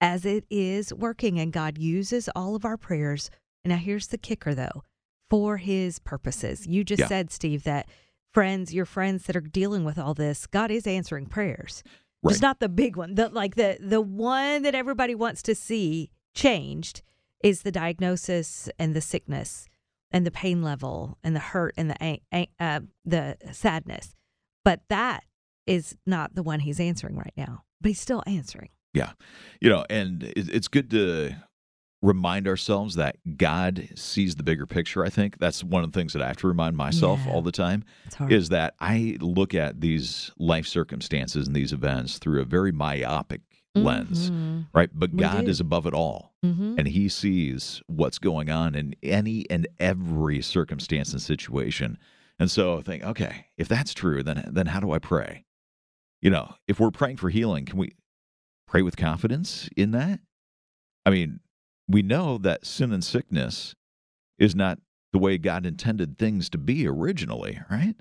as 0.00 0.24
it 0.24 0.44
is 0.50 0.92
working, 0.92 1.38
and 1.40 1.52
God 1.52 1.78
uses 1.78 2.28
all 2.34 2.54
of 2.56 2.64
our 2.64 2.76
prayers. 2.76 3.30
Now, 3.64 3.76
here's 3.76 4.08
the 4.08 4.18
kicker 4.18 4.54
though 4.54 4.82
for 5.30 5.56
his 5.56 5.98
purposes. 5.98 6.66
You 6.66 6.84
just 6.84 7.00
Yeah. 7.00 7.06
said, 7.08 7.30
Steve, 7.32 7.62
that 7.64 7.88
friends, 8.32 8.74
your 8.74 8.84
friends 8.84 9.24
that 9.24 9.36
are 9.36 9.40
dealing 9.40 9.84
with 9.84 9.98
all 9.98 10.12
this, 10.14 10.46
God 10.46 10.70
is 10.70 10.86
answering 10.86 11.26
prayers. 11.26 11.82
Right. 12.24 12.32
Just 12.32 12.42
not 12.42 12.58
the 12.58 12.70
big 12.70 12.96
one. 12.96 13.14
The 13.14 13.28
like 13.28 13.54
the 13.54 13.76
the 13.80 14.00
one 14.00 14.62
that 14.62 14.74
everybody 14.74 15.14
wants 15.14 15.42
to 15.42 15.54
see 15.54 16.10
changed 16.34 17.02
is 17.42 17.62
the 17.62 17.70
diagnosis 17.70 18.70
and 18.78 18.94
the 18.94 19.02
sickness 19.02 19.68
and 20.10 20.26
the 20.26 20.30
pain 20.30 20.62
level 20.62 21.18
and 21.22 21.36
the 21.36 21.40
hurt 21.40 21.74
and 21.76 21.90
the 21.90 22.48
uh, 22.58 22.80
the 23.04 23.36
sadness. 23.52 24.14
But 24.64 24.80
that 24.88 25.24
is 25.66 25.96
not 26.06 26.34
the 26.34 26.42
one 26.42 26.60
he's 26.60 26.80
answering 26.80 27.16
right 27.16 27.34
now. 27.36 27.64
But 27.80 27.90
he's 27.90 28.00
still 28.00 28.22
answering. 28.26 28.70
Yeah. 28.94 29.12
You 29.60 29.68
know, 29.68 29.84
and 29.90 30.32
it's 30.36 30.68
good 30.68 30.90
to 30.92 31.36
remind 32.04 32.46
ourselves 32.46 32.96
that 32.96 33.16
God 33.38 33.88
sees 33.94 34.34
the 34.36 34.42
bigger 34.42 34.66
picture. 34.66 35.04
I 35.04 35.08
think 35.08 35.38
that's 35.38 35.64
one 35.64 35.82
of 35.84 35.90
the 35.92 35.98
things 35.98 36.12
that 36.12 36.22
I 36.22 36.26
have 36.28 36.36
to 36.38 36.46
remind 36.48 36.76
myself 36.76 37.20
Yeah. 37.24 37.32
all 37.32 37.40
the 37.42 37.50
time 37.52 37.82
is 38.28 38.50
that 38.50 38.74
I 38.78 39.16
look 39.20 39.54
at 39.54 39.80
these 39.80 40.30
life 40.38 40.66
circumstances 40.66 41.46
and 41.46 41.56
these 41.56 41.72
events 41.72 42.18
through 42.18 42.42
a 42.42 42.44
very 42.44 42.72
myopic 42.72 43.40
lens, 43.74 44.30
Mhm. 44.30 44.66
right? 44.74 44.90
But 44.92 45.12
We 45.12 45.18
God 45.20 45.46
do. 45.46 45.50
is 45.50 45.60
above 45.60 45.86
it 45.86 45.94
all. 45.94 46.32
Mhm. 46.44 46.78
and 46.78 46.86
he 46.88 47.08
sees 47.08 47.80
what's 47.86 48.18
going 48.18 48.50
on 48.50 48.74
in 48.74 48.94
any 49.02 49.48
and 49.48 49.66
every 49.78 50.42
circumstance 50.42 51.10
and 51.12 51.22
situation. 51.22 51.96
And 52.38 52.50
so 52.50 52.76
I 52.78 52.82
think, 52.82 53.02
okay, 53.02 53.46
if 53.56 53.66
that's 53.66 53.94
true, 53.94 54.22
then 54.22 54.50
then 54.52 54.66
how 54.66 54.80
do 54.80 54.90
I 54.92 54.98
pray? 54.98 55.46
You 56.20 56.28
know, 56.28 56.54
if 56.68 56.78
we're 56.78 56.90
praying 56.90 57.16
for 57.16 57.30
healing, 57.30 57.64
can 57.64 57.78
we 57.78 57.94
pray 58.66 58.82
with 58.82 58.98
confidence 58.98 59.70
in 59.74 59.92
that? 59.92 60.20
I 61.06 61.10
mean, 61.10 61.40
we 61.88 62.02
know 62.02 62.38
that 62.38 62.66
sin 62.66 62.92
and 62.92 63.04
sickness 63.04 63.74
is 64.38 64.54
not 64.54 64.78
the 65.12 65.18
way 65.18 65.38
God 65.38 65.66
intended 65.66 66.18
things 66.18 66.48
to 66.50 66.58
be 66.58 66.86
originally, 66.86 67.60
right? 67.70 67.94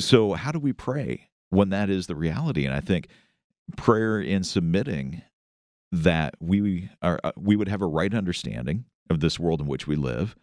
So 0.00 0.34
how 0.34 0.52
do 0.52 0.58
we 0.58 0.72
pray 0.72 1.30
when 1.50 1.70
that 1.70 1.88
is 1.88 2.06
the 2.06 2.16
reality? 2.16 2.66
And 2.66 2.74
I 2.74 2.80
think 2.80 3.08
prayer 3.76 4.20
in 4.20 4.44
submitting 4.44 5.22
that 5.92 6.34
we 6.40 6.90
are 7.02 7.20
uh, 7.22 7.32
we 7.36 7.56
would 7.56 7.68
have 7.68 7.80
a 7.80 7.86
right 7.86 8.12
understanding 8.12 8.84
of 9.10 9.20
this 9.20 9.38
world 9.38 9.60
in 9.60 9.66
which 9.66 9.86
we 9.86 9.96
live 9.96 10.34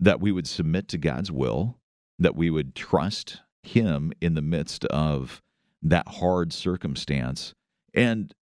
that 0.00 0.20
we 0.20 0.32
would 0.32 0.46
submit 0.46 0.88
to 0.88 0.98
God's 0.98 1.30
will 1.30 1.78
that 2.18 2.34
we 2.34 2.50
would 2.50 2.74
trust 2.74 3.42
him 3.62 4.12
in 4.20 4.34
the 4.34 4.42
midst 4.42 4.84
of 4.86 5.42
that 5.82 6.08
hard 6.08 6.52
circumstance 6.52 7.54
and 7.94 8.34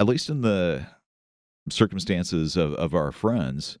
at 0.00 0.06
least 0.06 0.28
in 0.28 0.40
the 0.40 0.86
circumstances 1.70 2.56
of, 2.56 2.74
of 2.74 2.94
our 2.94 3.12
friends 3.12 3.78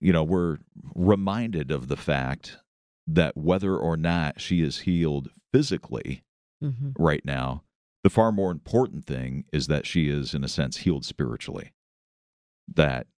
you 0.00 0.12
know 0.12 0.24
we're 0.24 0.58
reminded 0.94 1.70
of 1.70 1.88
the 1.88 1.96
fact 1.96 2.58
that 3.06 3.36
whether 3.36 3.76
or 3.76 3.96
not 3.96 4.40
she 4.40 4.60
is 4.60 4.80
healed 4.80 5.28
physically 5.52 6.22
Mhm. 6.62 6.94
right 6.96 7.24
now, 7.24 7.64
the 8.04 8.10
far 8.10 8.30
more 8.30 8.52
important 8.52 9.04
thing 9.04 9.44
is 9.52 9.66
that 9.66 9.84
she 9.86 10.08
is, 10.08 10.32
in 10.34 10.44
a 10.44 10.48
sense, 10.48 10.78
healed 10.78 11.04
spiritually. 11.04 11.72
That 12.72 13.08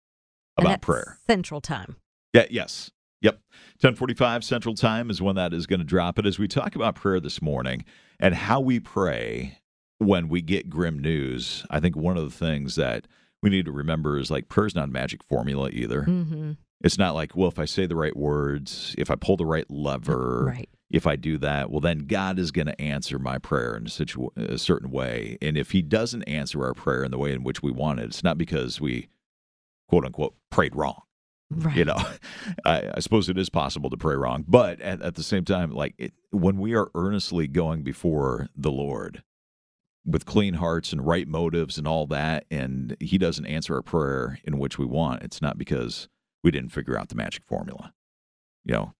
And 0.56 0.64
about 0.64 0.74
that's 0.74 0.86
prayer. 0.86 1.18
Central 1.28 1.60
time. 1.60 1.96
Yeah, 2.32 2.46
yes. 2.50 2.92
Yep. 3.20 3.34
1045 3.80 4.44
Central 4.44 4.74
Time 4.74 5.10
is 5.10 5.20
when 5.20 5.36
that 5.36 5.52
is 5.52 5.66
going 5.66 5.80
to 5.80 5.84
drop. 5.86 6.14
But 6.16 6.26
as 6.26 6.38
we 6.38 6.46
talk 6.48 6.74
about 6.76 6.94
prayer 6.94 7.20
this 7.20 7.42
morning 7.42 7.84
and 8.20 8.34
how 8.34 8.60
we 8.60 8.78
pray 8.80 9.58
when 9.98 10.28
we 10.28 10.40
get 10.42 10.70
grim 10.70 10.98
news, 10.98 11.64
I 11.70 11.80
think 11.80 11.96
one 11.96 12.16
of 12.16 12.24
the 12.24 12.30
things 12.46 12.76
that 12.76 13.06
we 13.42 13.50
need 13.50 13.64
to 13.66 13.72
remember 13.72 14.18
is 14.18 14.30
like 14.30 14.48
prayer's 14.48 14.74
not 14.74 14.88
a 14.88 14.92
magic 14.92 15.22
formula 15.24 15.70
either. 15.70 16.02
Mm-hmm. 16.02 16.52
It's 16.82 16.98
not 16.98 17.16
like, 17.16 17.34
well, 17.34 17.48
if 17.48 17.58
I 17.58 17.64
say 17.64 17.86
the 17.86 17.96
right 17.96 18.16
words, 18.16 18.94
if 18.96 19.10
I 19.10 19.16
pull 19.16 19.36
the 19.36 19.44
right 19.46 19.68
lever, 19.68 20.44
Right. 20.46 20.68
if 20.90 21.08
I 21.08 21.16
do 21.16 21.36
that, 21.38 21.70
well, 21.72 21.80
then 21.80 22.06
God 22.06 22.38
is 22.38 22.52
going 22.52 22.66
to 22.68 22.80
answer 22.80 23.18
my 23.18 23.38
prayer 23.38 23.76
in 23.76 23.86
a, 23.86 23.90
situ- 23.90 24.30
a 24.36 24.58
certain 24.58 24.92
way. 24.92 25.38
And 25.42 25.56
if 25.58 25.72
He 25.72 25.82
doesn't 25.82 26.22
answer 26.24 26.64
our 26.64 26.74
prayer 26.74 27.02
in 27.02 27.10
the 27.10 27.18
way 27.18 27.32
in 27.32 27.42
which 27.42 27.64
we 27.64 27.72
want 27.72 27.98
it, 27.98 28.04
it's 28.04 28.22
not 28.22 28.38
because 28.38 28.80
we, 28.80 29.08
quote 29.88 30.04
unquote, 30.04 30.36
prayed 30.50 30.76
wrong. 30.76 31.02
Right. 31.50 31.76
You 31.76 31.84
know, 31.86 31.96
I, 32.64 32.90
I 32.96 33.00
suppose 33.00 33.28
it 33.28 33.38
is 33.38 33.48
possible 33.50 33.90
to 33.90 33.96
pray 33.96 34.14
wrong, 34.16 34.44
but 34.46 34.80
at, 34.80 35.00
at 35.02 35.14
the 35.14 35.22
same 35.22 35.44
time, 35.44 35.70
like 35.70 35.94
it, 35.98 36.12
when 36.30 36.58
we 36.58 36.74
are 36.74 36.90
earnestly 36.94 37.46
going 37.46 37.82
before 37.82 38.48
the 38.56 38.70
Lord 38.70 39.22
with 40.04 40.26
clean 40.26 40.54
hearts 40.54 40.92
and 40.92 41.06
right 41.06 41.26
motives 41.28 41.78
and 41.78 41.86
all 41.88 42.06
that, 42.08 42.44
and 42.50 42.96
He 43.00 43.18
doesn't 43.18 43.46
answer 43.46 43.74
our 43.76 43.82
prayer 43.82 44.38
in 44.44 44.58
which 44.58 44.78
we 44.78 44.86
want, 44.86 45.22
it's 45.22 45.40
not 45.42 45.58
because 45.58 46.08
we 46.44 46.50
didn't 46.50 46.70
figure 46.72 46.98
out 46.98 47.08
the 47.08 47.14
magic 47.14 47.44
formula. 47.46 47.92
You 48.64 48.74
know, 48.74 48.94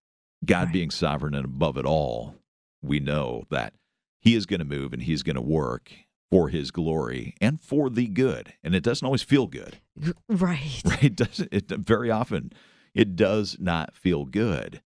God 0.45 0.65
Right. 0.65 0.73
being 0.73 0.89
sovereign 0.91 1.35
and 1.35 1.45
above 1.45 1.77
it 1.77 1.85
all, 1.85 2.35
we 2.81 2.99
know 2.99 3.43
that 3.51 3.73
He 4.21 4.35
is 4.35 4.45
going 4.45 4.59
to 4.59 4.65
move 4.65 4.91
and 4.93 5.03
He's 5.03 5.23
going 5.23 5.35
to 5.35 5.41
work 5.41 5.91
for 6.29 6.49
His 6.49 6.71
glory 6.71 7.35
and 7.41 7.61
for 7.61 7.89
the 7.89 8.07
good. 8.07 8.53
And 8.63 8.75
it 8.75 8.83
doesn't 8.83 9.05
always 9.05 9.23
feel 9.23 9.47
good 9.47 9.79
Right. 10.29 10.81
right? 10.85 11.03
It 11.03 11.15
doesn't. 11.15 11.49
It 11.51 11.69
very 11.69 12.11
often 12.11 12.51
it 12.93 13.15
does 13.15 13.57
not 13.59 13.95
feel 13.95 14.25
good. 14.25 14.81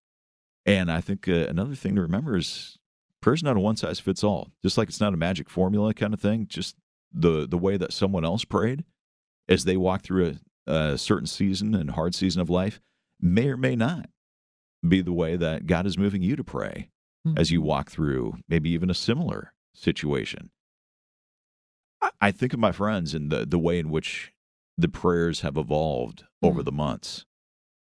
And 0.65 0.91
I 0.91 1.01
think 1.01 1.27
uh, 1.27 1.47
another 1.49 1.75
thing 1.75 1.95
to 1.95 2.01
remember 2.01 2.37
is 2.37 2.77
prayer's 3.21 3.43
not 3.43 3.57
a 3.57 3.59
one 3.59 3.75
size 3.75 3.99
fits 3.99 4.23
all. 4.23 4.49
Just 4.61 4.77
like 4.77 4.87
it's 4.89 5.01
not 5.01 5.13
a 5.13 5.17
magic 5.17 5.49
formula 5.49 5.93
kind 5.93 6.13
of 6.13 6.21
thing. 6.21 6.47
Just 6.47 6.75
the 7.13 7.47
the 7.47 7.57
way 7.57 7.77
that 7.77 7.93
someone 7.93 8.25
else 8.25 8.45
prayed 8.45 8.83
as 9.47 9.65
they 9.65 9.77
walk 9.77 10.03
through 10.03 10.37
a, 10.67 10.71
a 10.71 10.97
certain 10.97 11.27
season 11.27 11.75
and 11.75 11.91
hard 11.91 12.15
season 12.15 12.41
of 12.41 12.49
life 12.49 12.79
may 13.19 13.49
or 13.49 13.57
may 13.57 13.75
not 13.75 14.09
be 14.87 15.01
the 15.01 15.13
way 15.13 15.35
that 15.35 15.65
God 15.67 15.85
is 15.85 15.97
moving 15.97 16.21
you 16.21 16.35
to 16.35 16.43
pray 16.43 16.89
as 17.37 17.51
you 17.51 17.61
walk 17.61 17.89
through 17.89 18.35
maybe 18.49 18.69
even 18.71 18.89
a 18.89 18.93
similar 18.93 19.53
situation. 19.73 20.49
I- 22.21 22.31
think 22.31 22.53
of 22.53 22.59
my 22.59 22.71
friends 22.71 23.13
and 23.13 23.31
the, 23.31 23.45
the 23.45 23.59
way 23.59 23.79
in 23.79 23.89
which 23.89 24.31
the 24.77 24.87
prayers 24.87 25.41
have 25.41 25.57
evolved 25.57 26.23
over 26.41 26.61
Mm. 26.61 26.65
the 26.65 26.71
months. 26.71 27.25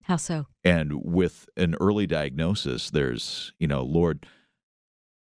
How 0.03 0.15
so? 0.15 0.47
And 0.63 1.03
with 1.03 1.49
an 1.57 1.75
early 1.81 2.07
diagnosis, 2.07 2.89
there's, 2.91 3.51
you 3.59 3.67
know, 3.67 3.83
Lord, 3.83 4.25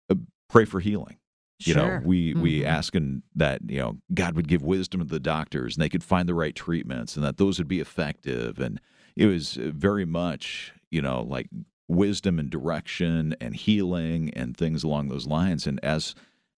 uh, 0.09 0.15
pray 0.49 0.65
for 0.65 0.79
healing. 0.79 1.17
You 1.65 1.73
Sure. 1.73 1.99
know, 1.99 2.05
we 2.05 2.35
we 2.35 2.59
Mhm. 2.61 2.65
asking 2.67 3.23
that 3.35 3.61
you 3.67 3.79
know 3.79 3.97
God 4.13 4.35
would 4.35 4.47
give 4.47 4.61
wisdom 4.61 5.01
to 5.01 5.07
the 5.07 5.19
doctors 5.19 5.75
and 5.75 5.81
they 5.81 5.89
could 5.89 6.03
find 6.03 6.29
the 6.29 6.35
right 6.35 6.55
treatments 6.55 7.15
and 7.15 7.25
that 7.25 7.37
those 7.37 7.57
would 7.57 7.67
be 7.67 7.79
effective. 7.79 8.59
And 8.59 8.79
it 9.15 9.25
was 9.25 9.57
uh, 9.57 9.71
very 9.73 10.05
much 10.05 10.71
you 10.91 11.01
know 11.01 11.23
like 11.23 11.49
wisdom 11.87 12.37
and 12.37 12.49
direction 12.51 13.35
and 13.41 13.55
healing 13.55 14.29
and 14.35 14.55
things 14.55 14.83
along 14.83 15.07
those 15.07 15.25
lines. 15.25 15.65
And 15.65 15.79
as 15.83 16.13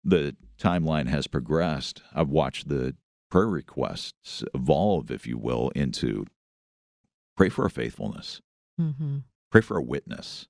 the 0.08 0.36
timeline 0.58 1.08
has 1.10 1.28
progressed, 1.28 2.02
I've 2.16 2.30
watched 2.30 2.70
the 2.70 2.96
prayer 3.30 3.48
requests 3.48 4.44
evolve, 4.54 5.12
if 5.12 5.28
you 5.28 5.38
will, 5.38 5.70
into 5.76 6.26
pray 7.36 7.50
for 7.50 7.66
a 7.66 7.70
faithfulness, 7.70 8.42
Mm-hmm. 8.80 9.18
pray 9.52 9.62
for 9.62 9.78
a 9.78 9.84
witness, 9.84 10.48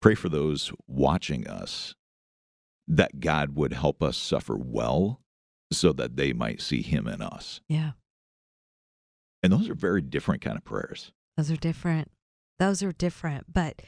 pray 0.00 0.14
for 0.14 0.28
those 0.28 0.72
watching 0.86 1.48
us 1.48 1.94
that 2.86 3.18
God 3.20 3.56
would 3.56 3.72
help 3.72 4.02
us 4.02 4.16
suffer 4.16 4.56
well 4.56 5.20
so 5.72 5.92
that 5.94 6.16
they 6.16 6.32
might 6.32 6.60
see 6.60 6.82
him 6.82 7.08
in 7.08 7.22
us. 7.22 7.60
Yeah. 7.68 7.92
And 9.42 9.52
those 9.52 9.68
are 9.70 9.74
very 9.74 10.02
different 10.02 10.42
kind 10.42 10.56
of 10.58 10.64
prayers. 10.64 11.12
Those 11.36 11.50
are 11.50 11.56
different. 11.56 12.10
Those 12.58 12.82
are 12.82 12.92
different. 12.92 13.52
But 13.52 13.80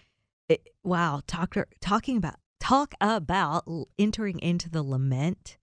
it, 0.49 0.67
wow, 0.83 1.21
talk, 1.27 1.55
talking 1.81 2.17
about 2.17 2.37
talk 2.63 2.95
about 3.01 3.65
entering 3.99 4.39
into 4.39 4.71
the 4.71 4.85
lament. 4.85 5.59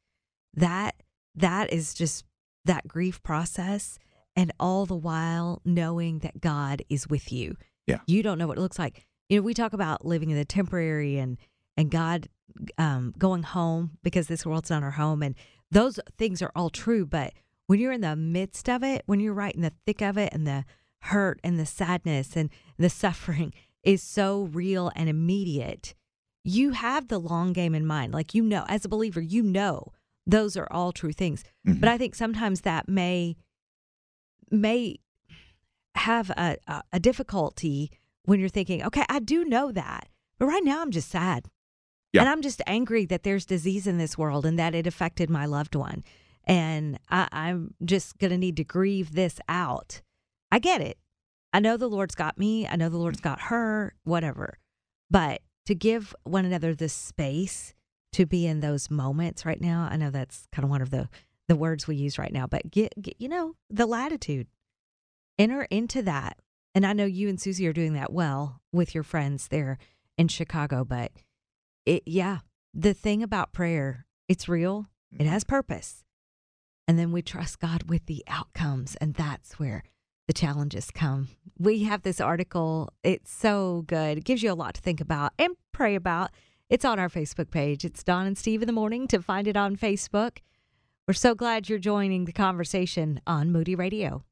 That 0.54 0.96
that 1.34 1.72
is 1.72 1.94
just 1.94 2.26
that 2.66 2.88
grief 2.88 3.24
process, 3.24 3.98
and 4.36 4.52
all 4.60 4.86
the 4.86 4.96
while 4.96 5.62
knowing 5.64 6.20
that 6.20 6.42
God 6.42 6.84
is 6.90 7.08
with 7.08 7.32
you. 7.32 7.56
Yeah. 7.88 8.00
you 8.06 8.22
don't 8.22 8.38
know 8.38 8.46
what 8.46 8.58
it 8.58 8.62
looks 8.62 8.78
like. 8.78 9.08
You 9.30 9.38
know, 9.38 9.44
we 9.44 9.56
talk 9.56 9.74
about 9.74 10.06
living 10.06 10.30
in 10.30 10.38
the 10.38 10.46
temporary 10.46 11.18
and 11.18 11.38
and 11.78 11.90
God 11.90 12.28
um, 12.78 13.14
going 13.18 13.44
home 13.44 13.98
because 14.04 14.28
this 14.28 14.46
world's 14.46 14.70
not 14.70 14.84
our 14.84 14.92
home, 14.92 15.24
and 15.24 15.36
those 15.72 16.00
things 16.18 16.42
are 16.42 16.52
all 16.56 16.70
true. 16.70 17.06
But 17.06 17.34
when 17.68 17.80
you're 17.80 17.94
in 17.94 18.02
the 18.02 18.18
midst 18.18 18.68
of 18.68 18.84
it, 18.84 19.04
when 19.06 19.22
you're 19.22 19.34
right 19.34 19.56
in 19.56 19.62
the 19.62 19.74
thick 19.86 20.02
of 20.02 20.18
it, 20.18 20.34
and 20.34 20.46
the 20.46 20.66
hurt 21.04 21.40
and 21.46 21.58
the 21.58 21.66
sadness 21.66 22.36
and 22.36 22.50
the 22.78 22.90
suffering 22.90 23.54
is 23.84 24.04
so 24.04 24.50
real 24.52 24.92
and 24.98 25.08
immediate, 25.08 25.94
you 26.44 26.72
have 26.72 27.08
the 27.08 27.20
long 27.20 27.54
game 27.54 27.76
in 27.76 27.86
mind. 27.86 28.14
Like 28.14 28.34
you 28.34 28.44
know, 28.44 28.66
as 28.68 28.86
a 28.86 28.90
believer, 28.90 29.22
you 29.22 29.44
know 29.44 29.92
those 30.26 30.56
are 30.56 30.68
all 30.72 30.92
true 30.92 31.12
things. 31.12 31.44
Mhm. 31.68 31.80
But 31.80 31.90
I 31.90 31.98
think 31.98 32.16
sometimes 32.16 32.62
that 32.62 32.88
may 32.88 33.38
may 34.52 35.00
have 35.96 36.30
a, 36.32 36.58
a, 36.92 37.00
difficulty 37.00 37.92
when 38.24 38.40
you're 38.40 38.50
thinking, 38.50 38.84
okay, 38.84 39.04
I 39.10 39.20
do 39.20 39.44
know 39.44 39.72
that, 39.72 40.08
but 40.38 40.46
right 40.46 40.64
now 40.64 40.82
I'm 40.82 40.92
just 40.92 41.10
sad. 41.10 41.50
Yeah. 42.14 42.22
And 42.22 42.30
I'm 42.30 42.42
just 42.42 42.62
angry 42.66 43.06
that 43.06 43.24
there's 43.24 43.46
disease 43.46 43.86
in 43.86 43.98
this 43.98 44.18
world 44.18 44.46
and 44.46 44.58
that 44.58 44.74
it 44.74 44.88
affected 44.88 45.30
my 45.30 45.46
loved 45.46 45.76
one. 45.76 46.04
And 46.46 47.00
I, 47.10 47.28
I'm 47.32 47.76
just 47.84 48.18
going 48.18 48.32
to 48.32 48.38
need 48.38 48.58
to 48.58 48.64
grieve 48.64 49.14
this 49.14 49.40
out. 49.48 50.02
I 50.52 50.60
get 50.60 50.82
it. 50.82 50.98
I 51.54 51.60
know 51.60 51.78
the 51.78 51.90
Lord's 51.90 52.16
got 52.16 52.38
me. 52.38 52.68
I 52.68 52.76
know 52.76 52.90
the 52.90 52.98
Lord's 52.98 53.22
got 53.22 53.42
her, 53.42 53.94
whatever. 54.04 54.58
But 55.12 55.42
to 55.70 55.76
give 55.76 56.16
one 56.24 56.46
another 56.46 56.74
the 56.74 56.90
space 56.90 57.76
to 58.14 58.26
be 58.26 58.48
in 58.48 58.60
those 58.60 58.90
moments 58.90 59.46
right 59.46 59.62
now, 59.62 59.88
I 59.88 59.98
know 59.98 60.10
that's 60.10 60.48
kind 60.52 60.64
of 60.64 60.72
one 60.72 60.82
of 60.82 60.90
the, 60.90 61.08
the 61.48 61.56
words 61.56 61.88
we 61.88 61.96
use 61.96 62.18
right 62.18 62.34
now, 62.34 62.48
but 62.48 62.72
get, 62.72 63.00
get, 63.00 63.18
you 63.20 63.30
know, 63.30 63.54
the 63.70 63.86
latitude. 63.86 64.48
Enter 65.38 65.68
into 65.70 66.02
that. 66.02 66.40
And 66.74 66.88
I 66.88 66.94
know 66.94 67.06
you 67.06 67.30
and 67.30 67.40
Susie 67.40 67.68
are 67.68 67.74
doing 67.74 67.94
that 67.94 68.12
well 68.12 68.62
with 68.74 68.96
your 68.96 69.04
friends 69.04 69.50
there 69.50 69.78
in 70.18 70.28
Chicago, 70.28 70.84
but 70.84 71.12
it, 71.86 72.02
yeah, 72.08 72.40
the 72.74 72.96
thing 72.96 73.22
about 73.22 73.54
prayer, 73.54 74.08
it's 74.28 74.50
real, 74.50 74.88
it 75.12 75.20
mm-hmm. 75.20 75.32
has 75.32 75.44
purpose. 75.44 76.04
And 76.88 76.98
then 76.98 77.12
we 77.12 77.22
trust 77.22 77.60
God 77.60 77.92
with 77.92 78.08
the 78.08 78.24
outcomes. 78.28 78.96
And 78.96 79.14
that's 79.14 79.60
where 79.60 79.84
the 80.30 80.34
challenges 80.34 80.92
come. 80.92 81.28
We 81.58 81.86
have 81.86 82.04
this 82.04 82.22
article. 82.22 82.94
It's 83.04 83.34
so 83.34 83.84
good. 83.88 84.20
It 84.20 84.26
gives 84.26 84.44
you 84.44 84.52
a 84.52 84.54
lot 84.54 84.76
to 84.76 84.82
think 84.82 85.02
about 85.02 85.34
and 85.40 85.56
pray 85.72 85.96
about. 85.96 86.30
It's 86.70 86.86
on 86.86 87.00
our 87.00 87.10
Facebook 87.10 87.50
page. 87.50 87.84
It's 87.84 88.04
Dawn 88.04 88.28
and 88.28 88.38
Steve 88.38 88.62
in 88.62 88.68
the 88.68 88.72
morning 88.72 89.08
to 89.08 89.24
find 89.24 89.48
it 89.48 89.58
on 89.58 89.76
Facebook. 89.76 90.38
We're 91.08 91.16
so 91.16 91.34
glad 91.34 91.68
you're 91.68 91.80
joining 91.80 92.26
the 92.26 92.32
conversation 92.32 93.22
on 93.26 93.52
Moody 93.52 93.74
Radio. 93.74 94.24